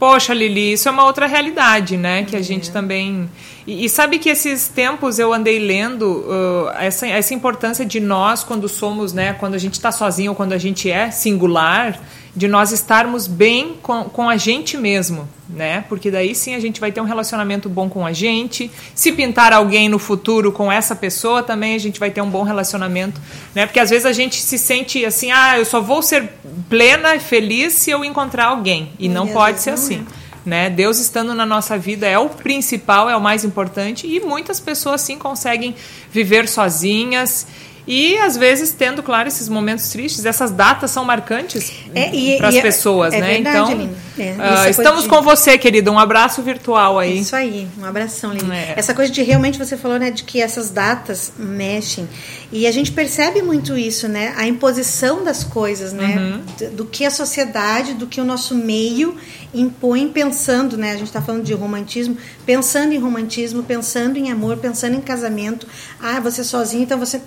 Poxa, 0.00 0.32
Lili, 0.32 0.72
isso 0.72 0.88
é 0.88 0.90
uma 0.90 1.04
outra 1.04 1.26
realidade, 1.26 1.94
né? 1.94 2.24
Que 2.24 2.34
a 2.34 2.40
gente 2.40 2.70
é. 2.70 2.72
também. 2.72 3.28
E, 3.66 3.84
e, 3.84 3.88
sabe 3.88 4.18
que 4.18 4.30
esses 4.30 4.66
tempos 4.66 5.18
eu 5.18 5.30
andei 5.30 5.58
lendo 5.58 6.24
uh, 6.26 6.70
essa, 6.78 7.06
essa 7.06 7.34
importância 7.34 7.84
de 7.84 8.00
nós, 8.00 8.42
quando 8.42 8.66
somos, 8.66 9.12
né? 9.12 9.34
Quando 9.34 9.52
a 9.52 9.58
gente 9.58 9.74
está 9.74 9.92
sozinho 9.92 10.30
ou 10.30 10.34
quando 10.34 10.54
a 10.54 10.58
gente 10.58 10.90
é 10.90 11.10
singular, 11.10 12.00
de 12.34 12.46
nós 12.46 12.70
estarmos 12.70 13.26
bem 13.26 13.76
com, 13.82 14.04
com 14.04 14.28
a 14.28 14.36
gente 14.36 14.76
mesmo, 14.76 15.28
né? 15.48 15.84
Porque 15.88 16.10
daí 16.10 16.34
sim 16.34 16.54
a 16.54 16.60
gente 16.60 16.80
vai 16.80 16.92
ter 16.92 17.00
um 17.00 17.04
relacionamento 17.04 17.68
bom 17.68 17.88
com 17.88 18.06
a 18.06 18.12
gente. 18.12 18.70
Se 18.94 19.10
pintar 19.10 19.52
alguém 19.52 19.88
no 19.88 19.98
futuro 19.98 20.52
com 20.52 20.70
essa 20.70 20.94
pessoa, 20.94 21.42
também 21.42 21.74
a 21.74 21.78
gente 21.78 21.98
vai 21.98 22.10
ter 22.10 22.20
um 22.20 22.30
bom 22.30 22.42
relacionamento, 22.42 23.20
né? 23.54 23.66
Porque 23.66 23.80
às 23.80 23.90
vezes 23.90 24.06
a 24.06 24.12
gente 24.12 24.40
se 24.40 24.58
sente 24.58 25.04
assim, 25.04 25.32
ah, 25.32 25.58
eu 25.58 25.64
só 25.64 25.80
vou 25.80 26.02
ser 26.02 26.30
plena 26.68 27.16
e 27.16 27.20
feliz 27.20 27.72
se 27.72 27.90
eu 27.90 28.04
encontrar 28.04 28.46
alguém. 28.46 28.92
E 28.98 29.08
não 29.08 29.26
pode 29.26 29.60
ser 29.60 29.70
assim. 29.70 30.06
Né? 30.46 30.70
Deus 30.70 30.98
estando 30.98 31.34
na 31.34 31.44
nossa 31.44 31.76
vida 31.76 32.06
é 32.06 32.18
o 32.18 32.28
principal, 32.30 33.10
é 33.10 33.16
o 33.16 33.20
mais 33.20 33.44
importante 33.44 34.06
e 34.06 34.20
muitas 34.20 34.58
pessoas 34.58 35.02
sim 35.02 35.18
conseguem 35.18 35.74
viver 36.10 36.48
sozinhas 36.48 37.46
e 37.86 38.16
às 38.18 38.36
vezes 38.36 38.72
tendo, 38.72 39.02
claro, 39.02 39.28
esses 39.28 39.48
momentos 39.48 39.88
tristes, 39.90 40.24
essas 40.24 40.50
datas 40.50 40.90
são 40.90 41.04
marcantes 41.04 41.72
é, 41.94 42.36
para 42.38 42.48
as 42.48 42.54
é, 42.54 42.60
pessoas, 42.60 43.14
é, 43.14 43.20
né? 43.20 43.34
Verdade, 43.34 43.72
então, 43.72 44.36
uh, 44.38 44.68
estamos 44.68 45.04
de... 45.04 45.08
com 45.08 45.22
você, 45.22 45.56
querida. 45.56 45.90
Um 45.90 45.98
abraço 45.98 46.42
virtual 46.42 46.98
aí. 46.98 47.20
Isso 47.20 47.34
aí, 47.34 47.66
um 47.78 47.84
abração, 47.84 48.32
Lili. 48.32 48.52
É. 48.52 48.74
Essa 48.76 48.94
coisa 48.94 49.10
de 49.10 49.22
realmente 49.22 49.58
você 49.58 49.76
falou, 49.76 49.98
né, 49.98 50.10
de 50.10 50.24
que 50.24 50.40
essas 50.40 50.70
datas 50.70 51.32
mexem. 51.38 52.08
E 52.52 52.66
a 52.66 52.72
gente 52.72 52.90
percebe 52.90 53.42
muito 53.42 53.78
isso, 53.78 54.08
né? 54.08 54.34
A 54.36 54.46
imposição 54.46 55.22
das 55.22 55.44
coisas, 55.44 55.92
né? 55.92 56.42
Uhum. 56.60 56.74
Do 56.74 56.84
que 56.84 57.04
a 57.04 57.10
sociedade, 57.10 57.94
do 57.94 58.08
que 58.08 58.20
o 58.20 58.24
nosso 58.24 58.56
meio 58.56 59.16
impõe 59.54 60.08
pensando, 60.08 60.76
né? 60.76 60.90
A 60.90 60.96
gente 60.96 61.06
está 61.06 61.22
falando 61.22 61.44
de 61.44 61.54
romantismo, 61.54 62.16
pensando 62.44 62.92
em 62.92 62.98
romantismo, 62.98 63.62
pensando 63.62 64.16
em 64.16 64.32
amor, 64.32 64.56
pensando 64.56 64.96
em 64.96 65.00
casamento. 65.00 65.66
Ah, 66.00 66.18
você 66.18 66.42
sozinho, 66.42 66.82
então 66.82 66.98
você. 66.98 67.20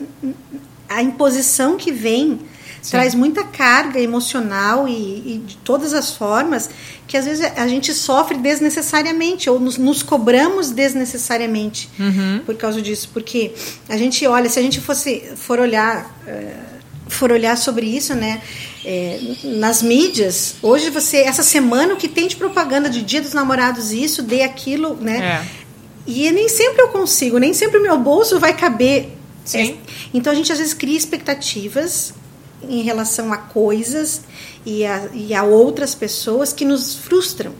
A 0.90 1.02
imposição 1.02 1.78
que 1.78 1.92
vem 1.92 2.42
Sim. 2.84 2.92
traz 2.92 3.16
muita 3.16 3.46
carga 3.46 3.98
emocional 3.98 4.90
e, 4.90 4.92
e, 4.92 5.44
de 5.48 5.56
todas 5.58 5.94
as 5.94 6.12
formas 6.12 6.70
que 7.08 7.16
às 7.16 7.24
vezes 7.24 7.46
a 7.56 7.66
gente 7.66 7.94
sofre 7.94 8.38
desnecessariamente 8.38 9.50
ou 9.50 9.58
nos, 9.58 9.78
nos 9.78 10.04
cobramos 10.04 10.70
desnecessariamente 10.70 11.90
uhum. 11.98 12.42
por 12.46 12.56
causa 12.56 12.82
disso. 12.82 13.10
Porque 13.14 13.54
a 13.88 13.96
gente 13.96 14.28
olha, 14.28 14.50
se 14.50 14.60
a 14.60 14.62
gente 14.62 14.82
fosse 14.82 15.32
for 15.38 15.60
olhar. 15.60 16.14
Uh, 16.28 16.74
for 17.10 17.32
olhar 17.32 17.58
sobre 17.58 17.86
isso, 17.86 18.16
né, 18.16 18.42
é, 18.84 19.20
nas 19.44 19.84
mídias, 19.84 20.56
hoje 20.64 20.90
você, 20.90 21.18
essa 21.18 21.44
semana, 21.44 21.94
o 21.94 21.98
que 21.98 22.08
tem 22.08 22.28
de 22.28 22.36
propaganda 22.36 22.90
de 22.90 23.04
Dia 23.04 23.22
dos 23.22 23.34
Namorados, 23.34 23.92
isso, 23.92 24.24
dê 24.24 24.42
aquilo, 24.42 24.96
né? 24.96 25.44
É. 25.44 25.64
E 26.08 26.32
nem 26.32 26.50
sempre 26.50 26.82
eu 26.82 26.88
consigo, 26.88 27.38
nem 27.38 27.54
sempre 27.54 27.78
o 27.78 27.84
meu 27.84 28.00
bolso 28.00 28.40
vai 28.40 28.56
caber. 28.56 29.10
Sim. 29.46 29.72
É, 29.72 29.92
então 30.14 30.32
a 30.34 30.36
gente 30.36 30.52
às 30.52 30.58
vezes 30.58 30.74
cria 30.74 30.98
expectativas 30.98 32.14
em 32.70 32.82
relação 32.82 33.32
a 33.34 33.38
coisas 33.38 34.22
e 34.66 34.86
a, 34.86 35.10
e 35.14 35.34
a 35.34 35.44
outras 35.44 35.94
pessoas 35.96 36.54
que 36.54 36.66
nos 36.66 36.96
frustram. 36.96 37.54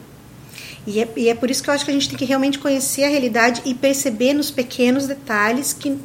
E 0.86 1.00
é, 1.00 1.08
e 1.16 1.28
é 1.28 1.34
por 1.34 1.50
isso 1.50 1.62
que 1.62 1.70
eu 1.70 1.74
acho 1.74 1.84
que 1.84 1.90
a 1.90 1.94
gente 1.94 2.08
tem 2.08 2.18
que 2.18 2.24
realmente 2.24 2.58
conhecer 2.58 3.04
a 3.04 3.08
realidade 3.08 3.62
e 3.64 3.74
perceber 3.74 4.34
nos 4.34 4.50
pequenos 4.50 5.06
detalhes 5.06 5.72
que 5.72 5.98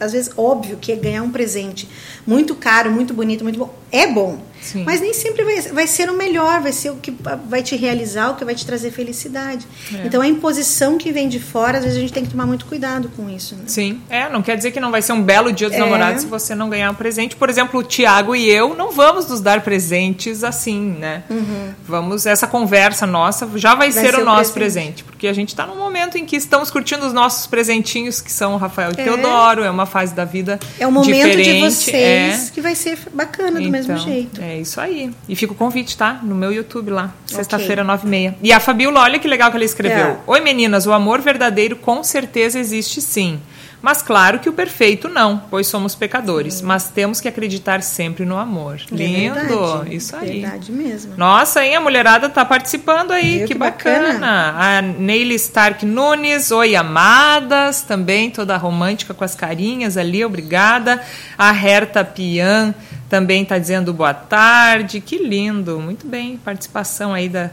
às 0.00 0.12
vezes, 0.12 0.32
óbvio 0.36 0.78
que 0.78 0.96
ganhar 0.96 1.22
um 1.22 1.30
presente 1.30 1.86
muito 2.26 2.54
caro, 2.54 2.90
muito 2.90 3.12
bonito, 3.12 3.44
muito 3.44 3.58
bom, 3.58 3.74
é 3.92 4.06
bom. 4.06 4.40
Sim. 4.60 4.84
Mas 4.84 5.00
nem 5.00 5.14
sempre 5.14 5.44
vai, 5.44 5.60
vai 5.60 5.86
ser 5.86 6.10
o 6.10 6.16
melhor, 6.16 6.60
vai 6.60 6.72
ser 6.72 6.90
o 6.90 6.96
que 6.96 7.12
vai 7.48 7.62
te 7.62 7.76
realizar, 7.76 8.30
o 8.30 8.36
que 8.36 8.44
vai 8.44 8.54
te 8.54 8.66
trazer 8.66 8.90
felicidade. 8.90 9.66
É. 9.94 10.06
Então 10.06 10.20
a 10.20 10.26
imposição 10.26 10.98
que 10.98 11.10
vem 11.12 11.28
de 11.28 11.40
fora, 11.40 11.78
às 11.78 11.84
vezes 11.84 11.98
a 11.98 12.00
gente 12.00 12.12
tem 12.12 12.24
que 12.24 12.30
tomar 12.30 12.46
muito 12.46 12.66
cuidado 12.66 13.10
com 13.16 13.28
isso. 13.28 13.54
Né? 13.54 13.62
Sim, 13.66 14.00
é, 14.08 14.28
não 14.28 14.42
quer 14.42 14.56
dizer 14.56 14.70
que 14.70 14.80
não 14.80 14.90
vai 14.90 15.02
ser 15.02 15.12
um 15.12 15.22
belo 15.22 15.52
dia 15.52 15.68
dos 15.68 15.76
é. 15.76 15.80
namorados 15.80 16.22
se 16.22 16.26
você 16.26 16.54
não 16.54 16.68
ganhar 16.68 16.90
um 16.90 16.94
presente. 16.94 17.36
Por 17.36 17.48
exemplo, 17.48 17.80
o 17.80 17.82
Tiago 17.82 18.34
e 18.34 18.48
eu 18.48 18.74
não 18.74 18.92
vamos 18.92 19.28
nos 19.28 19.40
dar 19.40 19.62
presentes 19.62 20.44
assim, 20.44 20.80
né? 20.80 21.24
Uhum. 21.30 21.74
Vamos, 21.86 22.26
essa 22.26 22.46
conversa 22.46 23.06
nossa 23.06 23.48
já 23.56 23.74
vai, 23.74 23.90
vai 23.90 24.04
ser, 24.04 24.14
ser, 24.14 24.20
o 24.20 24.24
nosso 24.24 24.52
presente. 24.52 24.80
presente, 24.80 25.04
porque 25.04 25.26
a 25.26 25.32
gente 25.32 25.48
está 25.48 25.66
num 25.66 25.76
momento 25.76 26.16
em 26.18 26.24
que 26.24 26.36
estamos 26.36 26.70
curtindo 26.70 27.06
os 27.06 27.12
nossos 27.12 27.46
presentinhos, 27.46 28.20
que 28.20 28.32
são 28.32 28.54
o 28.54 28.56
Rafael 28.56 28.92
e 28.96 29.00
é. 29.00 29.04
Teodoro, 29.04 29.62
é 29.62 29.70
uma 29.70 29.86
fase 29.86 30.14
da 30.14 30.24
vida 30.24 30.58
É 30.78 30.86
o 30.86 30.92
momento 30.92 31.14
diferente, 31.14 31.52
de 31.52 31.60
vocês 31.60 32.48
é. 32.48 32.50
que 32.52 32.60
vai 32.60 32.74
ser 32.74 32.98
bacana 33.12 33.52
do 33.52 33.60
então, 33.60 33.70
mesmo 33.70 33.96
jeito. 33.98 34.40
É 34.40 34.49
isso 34.58 34.80
aí. 34.80 35.10
E 35.28 35.36
fica 35.36 35.52
o 35.52 35.56
convite, 35.56 35.96
tá? 35.96 36.20
No 36.22 36.34
meu 36.34 36.52
YouTube 36.52 36.90
lá, 36.90 37.12
sexta-feira, 37.26 37.82
okay. 37.82 37.84
nove 37.84 38.06
e 38.06 38.10
meia. 38.10 38.36
E 38.42 38.52
a 38.52 38.60
Fabiola, 38.60 39.00
olha 39.00 39.18
que 39.18 39.28
legal 39.28 39.50
que 39.50 39.56
ela 39.56 39.64
escreveu. 39.64 40.06
É. 40.06 40.18
Oi 40.26 40.40
meninas, 40.40 40.86
o 40.86 40.92
amor 40.92 41.20
verdadeiro 41.20 41.76
com 41.76 42.02
certeza 42.02 42.58
existe 42.58 43.00
sim. 43.00 43.40
Mas 43.82 44.02
claro 44.02 44.38
que 44.38 44.48
o 44.48 44.52
perfeito 44.52 45.08
não, 45.08 45.42
pois 45.50 45.66
somos 45.66 45.94
pecadores. 45.94 46.54
Sim. 46.54 46.66
Mas 46.66 46.90
temos 46.90 47.20
que 47.20 47.28
acreditar 47.28 47.82
sempre 47.82 48.26
no 48.26 48.36
amor. 48.36 48.80
É 48.92 48.94
Lindo, 48.94 49.34
verdade, 49.34 49.96
isso 49.96 50.16
aí. 50.16 50.40
Verdade 50.42 50.72
mesmo. 50.72 51.14
Nossa, 51.16 51.64
hein? 51.64 51.76
A 51.76 51.80
mulherada 51.80 52.28
tá 52.28 52.44
participando 52.44 53.12
aí, 53.12 53.40
que, 53.40 53.48
que, 53.48 53.54
bacana. 53.54 54.12
bacana. 54.12 54.54
A 54.58 54.82
Neile 54.82 55.34
Stark 55.34 55.84
Nunes, 55.86 56.50
oi 56.50 56.76
amadas, 56.76 57.80
também 57.80 58.30
toda 58.30 58.56
romântica 58.56 59.14
com 59.14 59.24
as 59.24 59.34
carinhas 59.34 59.96
ali, 59.96 60.24
obrigada. 60.24 61.02
A 61.38 61.50
Herta 61.50 62.04
Pian 62.04 62.74
também 63.10 63.42
está 63.42 63.58
dizendo 63.58 63.92
boa 63.92 64.14
tarde, 64.14 65.00
que 65.00 65.18
lindo, 65.18 65.80
muito 65.80 66.06
bem, 66.06 66.36
participação 66.38 67.12
aí 67.12 67.28
da, 67.28 67.50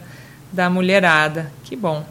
da 0.54 0.70
mulherada, 0.70 1.52
que 1.63 1.76
bom. 1.76 2.06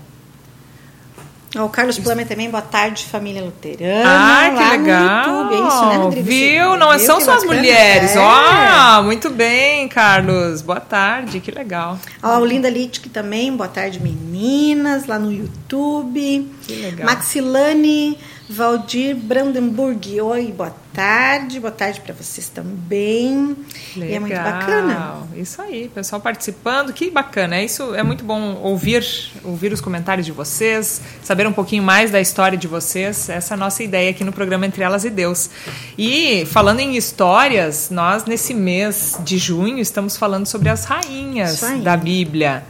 O 1.55 1.69
Carlos 1.69 1.99
Plame 1.99 2.25
também, 2.27 2.51
boa 2.51 2.61
tarde, 2.61 3.05
família 3.05 3.43
luterana. 3.43 4.05
Ah, 4.05 4.51
que 4.51 4.77
legal. 4.77 5.27
YouTube, 5.27 5.55
é 5.55 5.69
isso, 5.69 5.87
né, 5.87 5.97
Rodrigo? 5.97 6.27
Viu? 6.27 6.77
Não 6.77 6.91
Viu? 6.91 6.99
são 6.99 7.21
só 7.21 7.35
as 7.35 7.45
mulheres. 7.45 8.15
É. 8.15 8.19
Ó, 8.19 9.03
muito 9.05 9.31
bem, 9.31 9.89
Carlos. 9.89 10.61
Boa 10.61 10.81
tarde, 10.81 11.41
que 11.41 11.51
legal. 11.51 11.99
Ó, 12.23 12.41
o 12.41 12.45
Linda 12.45 12.69
Littke 12.69 13.09
também, 13.09 13.57
boa 13.57 13.69
tarde, 13.69 14.01
meninas, 14.01 15.07
lá 15.07 15.19
no 15.19 15.33
YouTube. 15.33 16.51
Que 16.63 16.75
legal. 16.75 17.07
Maxilane 17.07 18.19
Valdir 18.49 19.17
Brandenburg, 19.17 20.21
oi, 20.21 20.53
boa 20.53 20.73
tarde, 20.95 21.59
boa 21.59 21.73
tarde 21.73 22.01
para 22.01 22.15
vocês 22.15 22.49
também. 22.49 23.57
Legal. 23.97 24.11
E 24.11 24.15
é 24.15 24.21
muito 24.21 24.37
bacana. 24.37 25.27
Isso 25.35 25.61
aí, 25.61 25.91
pessoal 25.93 26.21
participando, 26.21 26.93
que 26.93 27.11
bacana. 27.11 27.57
É 27.57 27.65
isso, 27.65 27.93
é 27.97 28.05
muito 28.05 28.25
bom 28.25 28.55
ouvir, 28.63 29.05
ouvir 29.43 29.73
os 29.73 29.81
comentários 29.81 30.25
de 30.25 30.31
vocês, 30.31 31.03
saber 31.25 31.45
um 31.49 31.53
pouquinho 31.53 31.83
mais 31.83 32.13
da 32.13 32.21
história 32.21 32.57
de 32.57 32.69
vocês. 32.69 33.29
Essa 33.29 33.55
é 33.55 33.57
a 33.57 33.59
nossa 33.59 33.83
ideia 33.83 34.11
aqui 34.11 34.23
no 34.23 34.33
programa 34.33 34.65
Entre 34.65 34.85
Elas 34.85 35.05
e 35.05 35.11
Deus. 35.11 35.51
E 35.99 36.47
falando 36.47 36.79
em 36.79 36.97
histórias, 36.97 37.91
nós 37.91 38.27
nesse 38.27 38.55
mês 38.55 39.19
de 39.25 39.39
junho 39.39 39.81
estamos 39.81 40.17
falando 40.17 40.47
sobre 40.47 40.69
as 40.69 40.85
rainhas 40.85 41.63
da 41.83 41.97
Bíblia. 41.97 42.63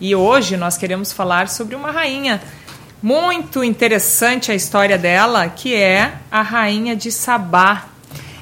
E 0.00 0.14
hoje 0.14 0.56
nós 0.56 0.76
queremos 0.76 1.12
falar 1.12 1.48
sobre 1.48 1.74
uma 1.74 1.90
rainha 1.90 2.40
muito 3.04 3.62
interessante 3.62 4.50
a 4.50 4.54
história 4.54 4.96
dela, 4.96 5.46
que 5.46 5.74
é 5.74 6.14
a 6.30 6.40
rainha 6.40 6.96
de 6.96 7.12
Sabá. 7.12 7.84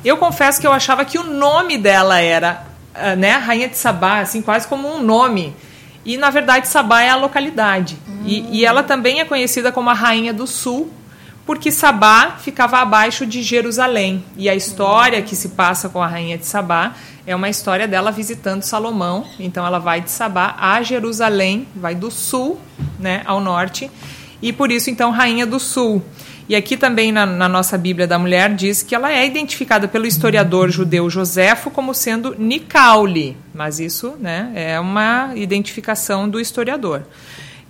Eu 0.05 0.17
confesso 0.19 0.61
que 0.61 0.67
eu 0.69 0.73
achava 0.73 1.05
que 1.05 1.19
o 1.19 1.25
nome 1.25 1.77
dela 1.77 2.21
era, 2.21 2.65
ah, 2.95 3.17
né, 3.17 3.33
rainha 3.33 3.69
de 3.69 3.77
Sabá, 3.77 4.21
assim, 4.21 4.41
quase 4.41 4.69
como 4.69 4.87
um 4.87 5.03
nome. 5.03 5.53
E 6.05 6.17
na 6.17 6.31
verdade 6.31 6.69
Sabá 6.69 7.03
é 7.03 7.09
a 7.11 7.17
localidade. 7.17 7.99
Hum. 8.09 8.23
E, 8.25 8.61
e 8.61 8.65
ela 8.65 8.85
também 8.85 9.19
é 9.19 9.25
conhecida 9.25 9.73
como 9.73 9.91
a 9.91 9.95
rainha 9.95 10.33
do 10.33 10.47
sul, 10.47 10.93
porque 11.45 11.73
Sabá 11.73 12.37
ficava 12.39 12.79
abaixo 12.79 13.27
de 13.27 13.43
Jerusalém. 13.43 14.25
E 14.37 14.49
a 14.49 14.55
história 14.55 15.23
que 15.23 15.35
se 15.35 15.49
passa 15.49 15.89
com 15.89 16.01
a 16.01 16.07
rainha 16.07 16.39
de 16.39 16.47
Sabá 16.47 16.93
é 17.27 17.35
uma 17.35 17.49
história 17.49 17.89
dela 17.89 18.13
visitando 18.13 18.63
Salomão. 18.63 19.27
Então 19.41 19.67
ela 19.67 19.81
vai 19.81 20.01
de 20.01 20.11
Sabá 20.13 20.55
a 20.57 20.81
Jerusalém, 20.85 21.67
vai 21.75 21.97
do 21.97 22.13
sul, 22.13 22.61
né, 23.01 23.23
ao 23.25 23.41
norte 23.41 23.91
e 24.43 24.53
por 24.53 24.73
isso, 24.73 24.91
então, 24.91 25.13
Rainha 25.13 25.47
do 25.47 25.61
Sul. 25.61 26.03
E 26.49 26.57
aqui 26.57 26.77
também 26.77 27.13
na, 27.13 27.25
na, 27.25 27.49
nossa 27.49 27.79
Bíblia 27.79 28.07
da 28.07 28.19
Mulher 28.19 28.53
diz 28.55 28.83
que 28.83 28.95
ela 28.95 29.13
é 29.13 29.25
identificada 29.25 29.87
pelo 29.87 30.07
historiador 30.07 30.69
judeu 30.71 31.09
Joséfo 31.09 31.71
como 31.71 31.95
sendo 31.95 32.35
Nicaule, 32.37 33.37
mas 33.55 33.79
isso 33.79 34.17
né, 34.21 34.51
é 34.55 34.81
uma 34.81 35.31
identificação 35.37 36.29
do 36.29 36.41
historiador. 36.41 37.05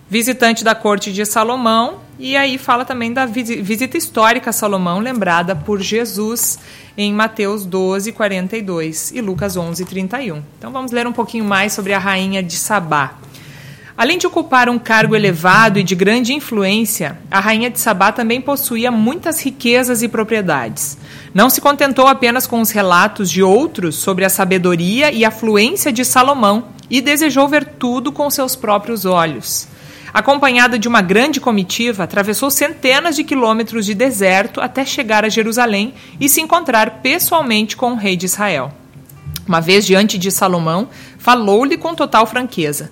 Visitante 0.09 0.65
da 0.65 0.75
corte 0.75 1.13
de 1.13 1.25
Salomão, 1.25 2.01
e 2.19 2.37
aí 2.37 2.59
fala 2.59 2.85
também 2.85 3.13
da 3.13 3.25
visita 3.27 3.97
histórica 3.97 4.51
a 4.51 4.53
Salomão, 4.53 4.99
lembrada 4.99 5.55
por 5.55 5.81
Jesus 5.81 6.59
em 6.97 7.13
Mateus 7.13 7.65
12, 7.65 8.13
42 8.13 9.13
e 9.13 9.21
Lucas 9.21 9.57
11, 9.57 9.85
31. 9.85 10.43
Então 10.59 10.73
vamos 10.73 10.93
ler 10.93 11.07
um 11.07 11.13
pouquinho 11.13 11.45
mais 11.45 11.73
sobre 11.73 11.95
a 11.95 11.99
rainha 11.99 12.43
de 12.43 12.57
Sabá. 12.57 13.15
Além 13.97 14.17
de 14.17 14.27
ocupar 14.27 14.69
um 14.69 14.79
cargo 14.79 15.15
elevado 15.15 15.79
e 15.79 15.83
de 15.83 15.95
grande 15.95 16.33
influência, 16.33 17.19
a 17.31 17.41
rainha 17.41 17.69
de 17.69 17.79
Sabá 17.79 18.11
também 18.11 18.41
possuía 18.41 18.91
muitas 18.91 19.41
riquezas 19.41 20.03
e 20.03 20.09
propriedades. 20.09 20.97
Não 21.35 21.51
se 21.51 21.61
contentou 21.61 22.07
apenas 22.07 22.47
com 22.47 22.61
os 22.61 22.71
relatos 22.71 23.31
de 23.31 23.43
outros 23.43 23.97
sobre 23.97 24.25
a 24.25 24.31
sabedoria 24.31 25.13
e 25.13 25.25
afluência 25.25 25.93
de 25.93 26.05
Salomão 26.05 26.65
e 26.89 27.01
desejou 27.01 27.47
ver 27.49 27.65
tudo 27.65 28.11
com 28.11 28.31
seus 28.31 28.57
próprios 28.57 29.05
olhos. 29.05 29.69
Acompanhada 30.13 30.79
de 30.79 30.89
uma 30.89 31.01
grande 31.01 31.41
comitiva, 31.41 32.05
atravessou 32.05 32.51
centenas 32.51 33.17
de 33.17 33.25
quilômetros 33.25 33.87
de 33.87 33.95
deserto 33.95 34.61
até 34.61 34.85
chegar 34.85 35.25
a 35.25 35.31
Jerusalém 35.31 35.95
e 36.21 36.29
se 36.29 36.41
encontrar 36.41 37.01
pessoalmente 37.03 37.77
com 37.77 37.93
o 37.93 37.97
rei 37.97 38.15
de 38.15 38.27
Israel. 38.27 38.73
Uma 39.49 39.61
vez 39.61 39.87
diante 39.87 40.19
de 40.19 40.31
Salomão, 40.31 40.89
falou-lhe 41.19 41.79
com 41.79 41.95
total 41.95 42.27
franqueza. 42.27 42.91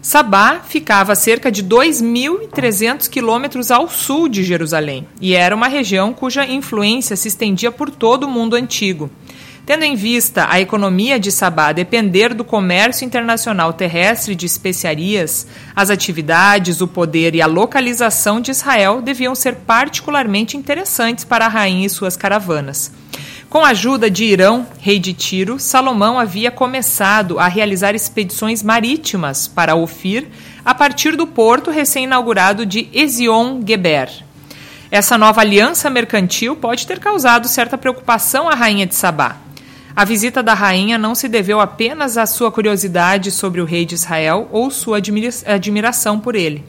Sabá 0.00 0.60
ficava 0.66 1.12
a 1.12 1.16
cerca 1.16 1.50
de 1.50 1.62
2.300 1.64 3.08
quilômetros 3.08 3.70
ao 3.70 3.88
sul 3.88 4.28
de 4.28 4.44
Jerusalém 4.44 5.06
e 5.20 5.34
era 5.34 5.54
uma 5.54 5.66
região 5.66 6.12
cuja 6.12 6.46
influência 6.46 7.16
se 7.16 7.28
estendia 7.28 7.72
por 7.72 7.90
todo 7.90 8.24
o 8.24 8.30
mundo 8.30 8.54
antigo. 8.54 9.10
Tendo 9.66 9.82
em 9.82 9.96
vista 9.96 10.46
a 10.48 10.58
economia 10.58 11.20
de 11.20 11.30
Sabá 11.30 11.72
depender 11.72 12.32
do 12.32 12.42
comércio 12.42 13.04
internacional 13.04 13.72
terrestre 13.74 14.34
de 14.34 14.46
especiarias, 14.46 15.46
as 15.76 15.90
atividades, 15.90 16.80
o 16.80 16.88
poder 16.88 17.34
e 17.34 17.42
a 17.42 17.46
localização 17.46 18.40
de 18.40 18.50
Israel 18.50 19.02
deviam 19.02 19.34
ser 19.34 19.56
particularmente 19.56 20.56
interessantes 20.56 21.22
para 21.22 21.44
a 21.44 21.48
rainha 21.48 21.86
e 21.86 21.90
suas 21.90 22.16
caravanas. 22.16 22.90
Com 23.48 23.64
a 23.64 23.68
ajuda 23.68 24.10
de 24.10 24.24
Irão, 24.24 24.66
rei 24.78 24.98
de 24.98 25.14
Tiro, 25.14 25.58
Salomão 25.58 26.18
havia 26.18 26.50
começado 26.50 27.38
a 27.38 27.48
realizar 27.48 27.94
expedições 27.94 28.62
marítimas 28.62 29.48
para 29.48 29.74
Ofir 29.74 30.28
a 30.62 30.74
partir 30.74 31.16
do 31.16 31.26
porto 31.26 31.70
recém-inaugurado 31.70 32.66
de 32.66 32.90
Ezion-Geber. 32.92 34.10
Essa 34.90 35.16
nova 35.16 35.40
aliança 35.40 35.88
mercantil 35.88 36.56
pode 36.56 36.86
ter 36.86 37.00
causado 37.00 37.48
certa 37.48 37.78
preocupação 37.78 38.50
à 38.50 38.54
rainha 38.54 38.84
de 38.86 38.94
Sabá. 38.94 39.38
A 39.96 40.04
visita 40.04 40.42
da 40.42 40.52
rainha 40.52 40.98
não 40.98 41.14
se 41.14 41.26
deveu 41.26 41.58
apenas 41.58 42.18
à 42.18 42.26
sua 42.26 42.52
curiosidade 42.52 43.30
sobre 43.30 43.62
o 43.62 43.64
rei 43.64 43.86
de 43.86 43.94
Israel 43.94 44.46
ou 44.52 44.70
sua 44.70 44.98
admira 44.98 45.30
admiração 45.46 46.20
por 46.20 46.36
ele. 46.36 46.62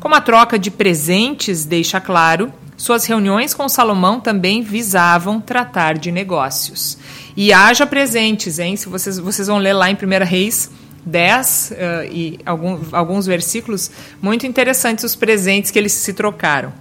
Como 0.00 0.14
a 0.14 0.22
troca 0.22 0.58
de 0.58 0.70
presentes 0.70 1.66
deixa 1.66 2.00
claro, 2.00 2.50
suas 2.76 3.04
reuniões 3.04 3.54
com 3.54 3.68
Salomão 3.68 4.20
também 4.20 4.62
visavam 4.62 5.40
tratar 5.40 5.96
de 5.96 6.10
negócios. 6.10 6.98
E 7.36 7.52
haja 7.52 7.86
presentes, 7.86 8.58
hein? 8.58 8.76
Se 8.76 8.88
vocês, 8.88 9.18
vocês 9.18 9.48
vão 9.48 9.58
ler 9.58 9.72
lá 9.72 9.90
em 9.90 9.94
1 9.94 10.24
Reis 10.24 10.70
10 11.06 11.70
uh, 11.70 11.74
eh, 11.76 12.08
e 12.10 12.38
algum, 12.46 12.78
alguns 12.92 13.26
versículos 13.26 13.90
muito 14.22 14.46
interessantes 14.46 15.04
os 15.04 15.14
presentes 15.14 15.70
que 15.70 15.78
eles 15.78 15.92
se 15.92 16.12
trocaram. 16.12 16.72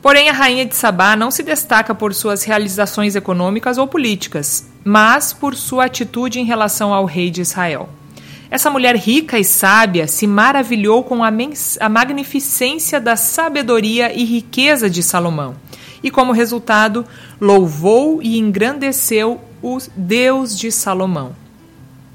Porém, 0.00 0.28
a 0.28 0.32
rainha 0.32 0.64
de 0.64 0.76
Sabá 0.76 1.16
não 1.16 1.30
se 1.30 1.42
destaca 1.42 1.94
por 1.94 2.14
suas 2.14 2.44
realizações 2.44 3.16
econômicas 3.16 3.76
ou 3.76 3.88
políticas, 3.88 4.68
mas 4.84 5.32
por 5.32 5.56
sua 5.56 5.86
atitude 5.86 6.38
em 6.38 6.44
relação 6.44 6.94
ao 6.94 7.04
rei 7.04 7.28
de 7.30 7.40
Israel. 7.40 7.88
Essa 8.50 8.70
mulher 8.70 8.96
rica 8.96 9.38
e 9.38 9.44
sábia 9.44 10.06
se 10.06 10.26
maravilhou 10.26 11.02
com 11.02 11.24
a, 11.24 11.30
a 11.80 11.88
magnificência 11.88 13.00
da 13.00 13.16
sabedoria 13.16 14.12
e 14.12 14.24
riqueza 14.24 14.88
de 14.88 15.02
Salomão, 15.02 15.56
e 16.02 16.10
como 16.10 16.32
resultado, 16.32 17.04
louvou 17.40 18.22
e 18.22 18.38
engrandeceu 18.38 19.40
o 19.62 19.78
Deus 19.96 20.56
de 20.56 20.70
Salomão. 20.70 21.34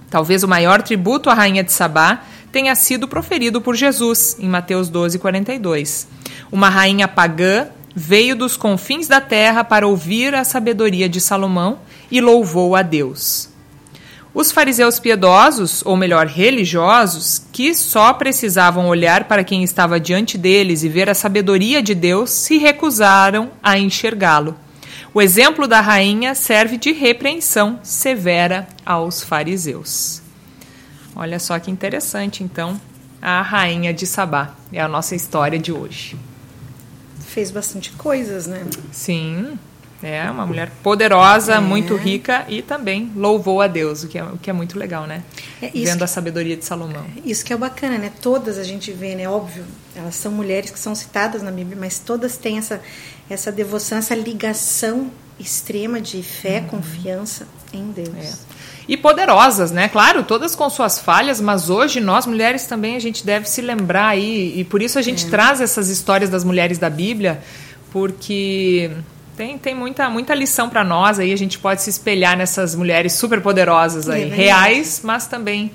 Talvez 0.10 0.44
o 0.44 0.48
maior 0.48 0.82
tributo 0.82 1.30
à 1.30 1.34
rainha 1.34 1.64
de 1.64 1.74
Sabá 1.74 2.24
tenha 2.52 2.76
sido 2.76 3.08
proferido 3.08 3.62
por 3.62 3.76
Jesus, 3.76 4.38
em 4.40 4.48
Mateus 4.48 4.90
12, 4.90 5.20
42. 5.20 6.08
Uma 6.52 6.70
rainha 6.70 7.08
pagã 7.08 7.68
veio 7.96 8.36
dos 8.36 8.58
confins 8.58 9.08
da 9.08 9.22
terra 9.22 9.64
para 9.64 9.88
ouvir 9.88 10.36
a 10.36 10.44
sabedoria 10.44 11.08
de 11.08 11.20
Salomão 11.22 11.80
e 12.10 12.20
louvou 12.20 12.76
a 12.76 12.82
Deus. 12.82 13.51
Os 14.34 14.50
fariseus 14.50 14.98
piedosos, 14.98 15.82
ou 15.86 15.98
melhor, 15.98 16.26
religiosos, 16.26 17.46
que 17.52 17.76
só 17.76 18.14
precisavam 18.14 18.88
olhar 18.88 19.26
para 19.26 19.44
quem 19.44 19.62
estava 19.62 20.00
diante 20.00 20.38
deles 20.38 20.84
e 20.84 20.90
ver 20.90 21.10
a 21.10 21.14
sabedoria 21.14 21.82
de 21.82 21.94
Deus, 21.94 22.30
se 22.30 22.58
recusaram 22.58 23.52
a 23.62 23.78
enxergá-lo. 23.78 24.56
O 25.14 25.22
exemplo 25.22 25.68
da 25.68 25.82
rainha 25.82 26.34
serve 26.34 26.78
de 26.78 26.94
repreensão 26.94 27.82
severa 27.84 28.70
aos 28.86 29.22
fariseus. 29.22 30.22
Olha 31.14 31.38
só 31.38 31.60
que 31.60 31.70
interessante, 31.70 32.42
então, 32.42 32.80
a 33.22 33.42
rainha 33.42 33.94
de 33.94 34.08
Sabá. 34.08 34.56
É 34.72 34.80
a 34.80 34.88
nossa 34.88 35.14
história 35.14 35.60
de 35.60 35.74
hoje. 35.74 36.18
Fez 37.28 37.52
bastante 37.52 37.92
coisas, 37.92 38.48
né? 38.48 38.66
Sim, 38.94 39.60
é 40.04 40.30
uma 40.30 40.46
mulher 40.46 40.72
poderosa, 40.82 41.56
é. 41.56 41.60
muito 41.60 41.96
rica 41.96 42.46
e 42.48 42.62
também 42.62 43.12
louvou 43.16 43.62
a 43.62 43.68
Deus, 43.68 44.04
o 44.04 44.08
que 44.08 44.18
é, 44.18 44.24
o 44.24 44.38
que 44.38 44.50
é 44.50 44.54
muito 44.54 44.78
legal, 44.78 45.06
né? 45.06 45.24
É 45.62 45.68
Vendo 45.68 46.00
que, 46.00 46.04
a 46.04 46.08
sabedoria 46.08 46.58
de 46.58 46.66
Salomão. 46.66 47.06
Isso 47.24 47.46
que 47.46 47.54
é 47.54 47.58
bacana, 47.58 47.98
né? 47.98 48.12
Todas 48.22 48.58
a 48.58 48.64
gente 48.64 48.92
vê, 48.92 49.16
né? 49.16 49.30
Óbvio, 49.30 49.64
elas 49.96 50.16
são 50.16 50.32
mulheres 50.32 50.72
que 50.72 50.80
são 50.80 50.96
citadas 50.96 51.44
na 51.44 51.52
Bíblia, 51.52 51.78
mas 51.80 52.00
todas 52.00 52.38
têm 52.38 52.58
essa, 52.58 52.82
essa 53.30 53.52
devoção, 53.52 53.98
essa 53.98 54.16
ligação 54.16 55.12
extrema 55.40 56.00
de 56.02 56.22
fé, 56.22 56.60
uhum. 56.60 56.80
confiança 56.80 57.48
em 57.74 57.92
Deus. 57.92 58.10
É. 58.18 58.34
E 58.88 58.98
poderosas, 58.98 59.72
né? 59.72 59.88
Claro, 59.88 60.24
todas 60.24 60.56
com 60.56 60.70
suas 60.70 61.00
falhas, 61.00 61.40
mas 61.40 61.70
hoje 61.70 62.00
nós 62.00 62.26
mulheres 62.26 62.66
também 62.66 62.96
a 62.96 63.00
gente 63.00 63.26
deve 63.26 63.48
se 63.48 63.62
lembrar 63.62 64.08
aí, 64.08 64.60
e 64.60 64.64
por 64.64 64.82
isso 64.82 64.98
a 64.98 65.02
gente 65.02 65.28
é. 65.28 65.30
traz 65.30 65.62
essas 65.62 65.90
histórias 65.90 66.30
das 66.30 66.44
mulheres 66.44 66.78
da 66.78 66.90
Bíblia, 66.90 67.42
porque 67.92 68.92
tem, 69.36 69.58
tem 69.58 69.76
muita, 69.76 70.10
muita 70.10 70.36
lição 70.36 70.70
para 70.70 70.84
nós 70.84 71.20
aí, 71.20 71.32
a 71.32 71.38
gente 71.38 71.58
pode 71.60 71.82
se 71.82 71.90
espelhar 71.90 72.38
nessas 72.38 72.76
mulheres 72.76 73.14
super 73.14 73.42
poderosas 73.42 74.10
aí, 74.10 74.24
é 74.24 74.34
reais, 74.34 75.02
mas 75.04 75.28
também 75.28 75.72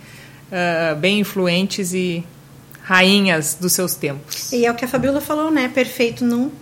uh, 0.50 0.96
bem 0.96 1.20
influentes 1.20 1.92
e 1.92 2.24
rainhas 2.82 3.56
dos 3.60 3.72
seus 3.72 3.94
tempos. 3.94 4.52
E 4.52 4.64
é 4.64 4.70
o 4.70 4.74
que 4.74 4.84
a 4.84 4.88
Fabiola 4.88 5.20
falou, 5.20 5.50
né? 5.50 5.68
Perfeito 5.68 6.24
num, 6.24 6.52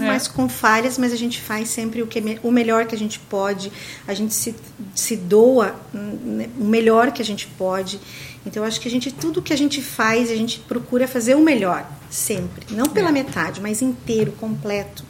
é. 0.00 0.06
mas 0.06 0.26
com 0.26 0.48
falhas, 0.48 0.96
mas 0.96 1.12
a 1.12 1.16
gente 1.16 1.40
faz 1.40 1.68
sempre 1.68 2.02
o, 2.02 2.06
que, 2.06 2.22
o 2.42 2.50
melhor 2.50 2.86
que 2.86 2.94
a 2.94 2.98
gente 2.98 3.18
pode, 3.18 3.70
a 4.06 4.14
gente 4.14 4.32
se, 4.32 4.54
se 4.94 5.16
doa 5.16 5.74
né, 5.92 6.48
o 6.58 6.64
melhor 6.64 7.12
que 7.12 7.20
a 7.20 7.24
gente 7.24 7.46
pode. 7.46 8.00
Então, 8.46 8.62
eu 8.62 8.66
acho 8.66 8.80
que 8.80 8.88
a 8.88 8.90
gente, 8.90 9.10
tudo 9.10 9.40
que 9.40 9.52
a 9.52 9.56
gente 9.56 9.80
faz, 9.82 10.30
a 10.30 10.36
gente 10.36 10.60
procura 10.60 11.08
fazer 11.08 11.34
o 11.34 11.40
melhor, 11.40 11.86
sempre. 12.10 12.74
Não 12.74 12.86
pela 12.86 13.08
é. 13.08 13.12
metade, 13.12 13.60
mas 13.60 13.80
inteiro, 13.80 14.32
completo. 14.32 15.04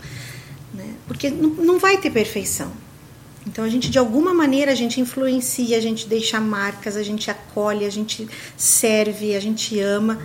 Porque 1.07 1.31
não, 1.31 1.79
vai 1.79 1.99
ter 1.99 2.11
perfeição. 2.11 2.73
Então 3.47 3.65
a 3.65 3.69
gente 3.69 3.91
de 3.91 3.99
alguma 3.99 4.33
maneira 4.33 4.73
a 4.73 4.75
gente 4.75 5.01
influencia, 5.01 5.77
a 5.77 5.81
gente 5.81 6.09
deixa 6.09 6.41
marcas, 6.41 6.97
a 6.97 7.03
gente 7.03 7.31
acolhe, 7.31 7.85
a 7.85 7.91
gente 7.91 8.27
serve, 8.57 9.37
a 9.37 9.41
gente 9.41 9.79
ama 9.81 10.19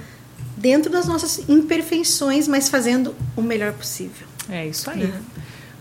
dentro 0.56 0.90
das 0.90 1.06
nossas 1.06 1.50
imperfeições, 1.50 2.48
mas 2.48 2.70
fazendo 2.70 3.14
o 3.36 3.42
melhor 3.42 3.74
possível. 3.74 4.28
É 4.50 4.66
isso 4.66 4.90
aí. 4.90 5.06
Né? 5.06 5.22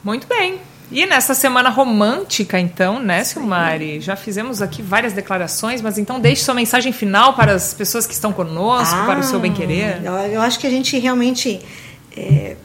Muito 0.02 0.26
bem. 0.26 0.60
E 0.90 1.04
nessa 1.04 1.34
semana 1.34 1.68
romântica, 1.68 2.58
então, 2.58 2.98
né, 2.98 3.22
Silmari? 3.22 4.00
Já 4.00 4.16
fizemos 4.16 4.62
aqui 4.62 4.80
várias 4.80 5.12
declarações, 5.12 5.82
mas 5.82 5.98
então 5.98 6.18
deixe 6.18 6.42
sua 6.42 6.54
mensagem 6.54 6.92
final 6.92 7.34
para 7.34 7.52
as 7.52 7.74
pessoas 7.74 8.06
que 8.06 8.14
estão 8.14 8.32
conosco, 8.32 8.94
ah, 8.96 9.04
para 9.04 9.20
o 9.20 9.22
seu 9.22 9.38
bem-querer. 9.38 10.00
Eu 10.32 10.40
acho 10.40 10.58
que 10.58 10.66
a 10.66 10.70
gente 10.70 10.98
realmente 10.98 11.60
é, 12.16 12.56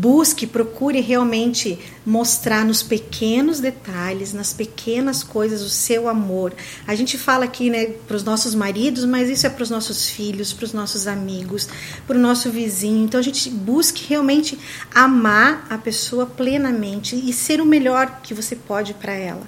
busque, 0.00 0.46
procure 0.46 1.00
realmente 1.00 1.78
mostrar 2.06 2.64
nos 2.64 2.82
pequenos 2.82 3.60
detalhes, 3.60 4.32
nas 4.32 4.52
pequenas 4.52 5.22
coisas, 5.22 5.60
o 5.60 5.68
seu 5.68 6.08
amor. 6.08 6.54
A 6.86 6.94
gente 6.94 7.18
fala 7.18 7.44
aqui, 7.44 7.68
né, 7.68 7.86
para 8.08 8.16
os 8.16 8.24
nossos 8.24 8.54
maridos, 8.54 9.04
mas 9.04 9.28
isso 9.28 9.46
é 9.46 9.50
para 9.50 9.62
os 9.62 9.68
nossos 9.68 10.08
filhos, 10.08 10.52
para 10.52 10.64
os 10.64 10.72
nossos 10.72 11.06
amigos, 11.06 11.68
para 12.06 12.16
o 12.16 12.20
nosso 12.20 12.50
vizinho. 12.50 13.04
Então 13.04 13.20
a 13.20 13.22
gente 13.22 13.50
busque 13.50 14.08
realmente 14.08 14.58
amar 14.94 15.66
a 15.68 15.76
pessoa 15.76 16.24
plenamente 16.24 17.14
e 17.14 17.32
ser 17.32 17.60
o 17.60 17.66
melhor 17.66 18.20
que 18.22 18.32
você 18.32 18.56
pode 18.56 18.94
para 18.94 19.12
ela 19.12 19.46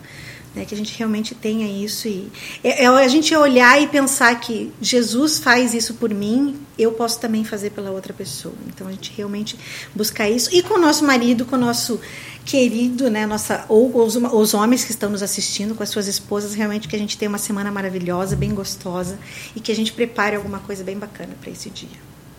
né, 0.55 0.65
que 0.65 0.75
a 0.75 0.77
gente 0.77 0.97
realmente 0.99 1.35
tenha 1.35 1.67
isso 1.67 2.07
e 2.07 2.31
é, 2.63 2.85
é, 2.85 2.87
a 2.87 3.09
gente 3.09 3.35
olhar 3.35 3.81
e 3.81 3.87
pensar 3.87 4.39
que 4.39 4.71
Jesus 4.81 5.39
faz 5.39 5.73
isso 5.73 5.95
por 5.95 6.13
mim, 6.13 6.59
eu 6.79 6.93
posso 6.93 7.19
também 7.19 7.45
fazer 7.45 7.71
pela 7.71 7.91
outra 7.91 8.13
pessoa. 8.13 8.55
Então 8.67 8.87
a 8.87 8.91
gente 8.91 9.13
realmente 9.17 9.59
buscar 9.95 10.29
isso 10.29 10.51
e 10.53 10.63
com 10.63 10.75
o 10.75 10.79
nosso 10.79 11.05
marido, 11.05 11.45
com 11.45 11.57
o 11.57 11.59
nosso 11.59 12.01
querido, 12.45 13.09
né, 13.09 13.25
nossa 13.25 13.65
ou 13.69 14.05
os, 14.05 14.17
os 14.17 14.55
homens 14.55 14.85
que 14.85 14.91
estão 14.91 15.09
nos 15.09 15.23
assistindo 15.23 15.75
com 15.75 15.83
as 15.83 15.89
suas 15.89 16.07
esposas, 16.07 16.55
realmente 16.55 16.89
que 16.89 16.97
a 16.97 16.99
gente 16.99 17.17
tenha 17.17 17.29
uma 17.29 17.39
semana 17.39 17.71
maravilhosa, 17.71 18.37
bem 18.37 18.55
gostosa 18.55 19.19
e 19.57 19.61
que 19.61 19.73
a 19.73 19.75
gente 19.75 19.93
prepare 19.93 20.37
alguma 20.37 20.59
coisa 20.59 20.85
bem 20.85 20.99
bacana 20.99 21.35
para 21.41 21.51
esse 21.51 21.71
dia. 21.71 21.89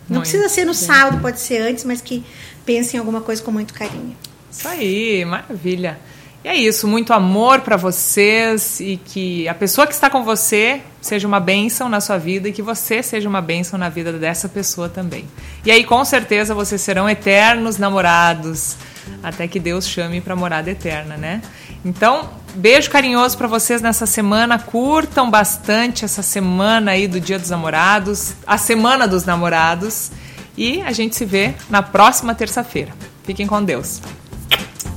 Não, 0.08 0.16
Não 0.16 0.22
precisa 0.22 0.50
ser 0.50 0.66
no 0.66 0.74
sábado, 0.74 1.22
pode 1.22 1.40
ser 1.40 1.62
antes, 1.62 1.86
mas 1.86 2.02
que 2.02 2.24
pense 2.66 2.96
em 2.96 3.00
alguma 3.00 3.22
coisa 3.22 3.42
com 3.42 3.52
muito 3.52 3.74
carinho. 3.74 4.16
Isso 4.52 4.68
aí, 4.68 5.24
maravilha. 5.26 6.00
E 6.44 6.48
é 6.50 6.56
isso, 6.56 6.88
muito 6.88 7.14
amor 7.14 7.62
para 7.62 7.78
vocês 7.78 8.82
e 8.82 8.98
que 8.98 9.48
a 9.48 9.54
pessoa 9.54 9.88
que 9.88 9.94
está 9.94 10.10
com 10.10 10.24
você 10.24 10.82
seja 11.02 11.26
uma 11.26 11.40
bênção 11.40 11.88
na 11.88 12.02
sua 12.02 12.18
vida 12.18 12.50
e 12.50 12.52
que 12.52 12.62
você 12.62 13.02
seja 13.02 13.30
uma 13.30 13.42
bênção 13.42 13.80
na 13.80 13.88
vida 13.88 14.12
dessa 14.12 14.50
pessoa 14.50 14.90
também. 14.90 15.26
E 15.66 15.72
aí, 15.72 15.86
com 15.86 16.04
certeza, 16.04 16.54
vocês 16.54 16.82
serão 16.82 17.10
eternos 17.10 17.78
namorados 17.78 18.76
até 19.22 19.48
que 19.48 19.60
Deus 19.60 19.88
chame 19.88 20.20
para 20.20 20.36
morada 20.36 20.70
eterna, 20.70 21.16
né? 21.16 21.42
Então, 21.86 22.30
beijo 22.56 22.90
carinhoso 22.90 23.38
para 23.38 23.48
vocês 23.48 23.82
nessa 23.82 24.06
semana. 24.06 24.60
Curtam 24.60 25.30
bastante 25.30 26.04
essa 26.06 26.22
semana 26.22 26.92
aí 26.92 27.08
do 27.08 27.20
Dia 27.20 27.40
dos 27.40 27.50
Namorados, 27.50 28.34
a 28.46 28.58
Semana 28.58 29.08
dos 29.08 29.26
Namorados. 29.26 30.12
E 30.58 30.82
a 30.82 30.92
gente 30.92 31.16
se 31.16 31.26
vê 31.26 31.54
na 31.70 31.82
próxima 31.82 32.36
terça-feira. 32.36 32.92
Fiquem 33.24 33.48
com 33.48 33.64
Deus. 33.64 34.02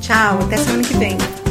Tchau, 0.06 0.38
até 0.40 0.56
semana 0.56 0.84
que 0.84 0.96
vem. 0.98 1.45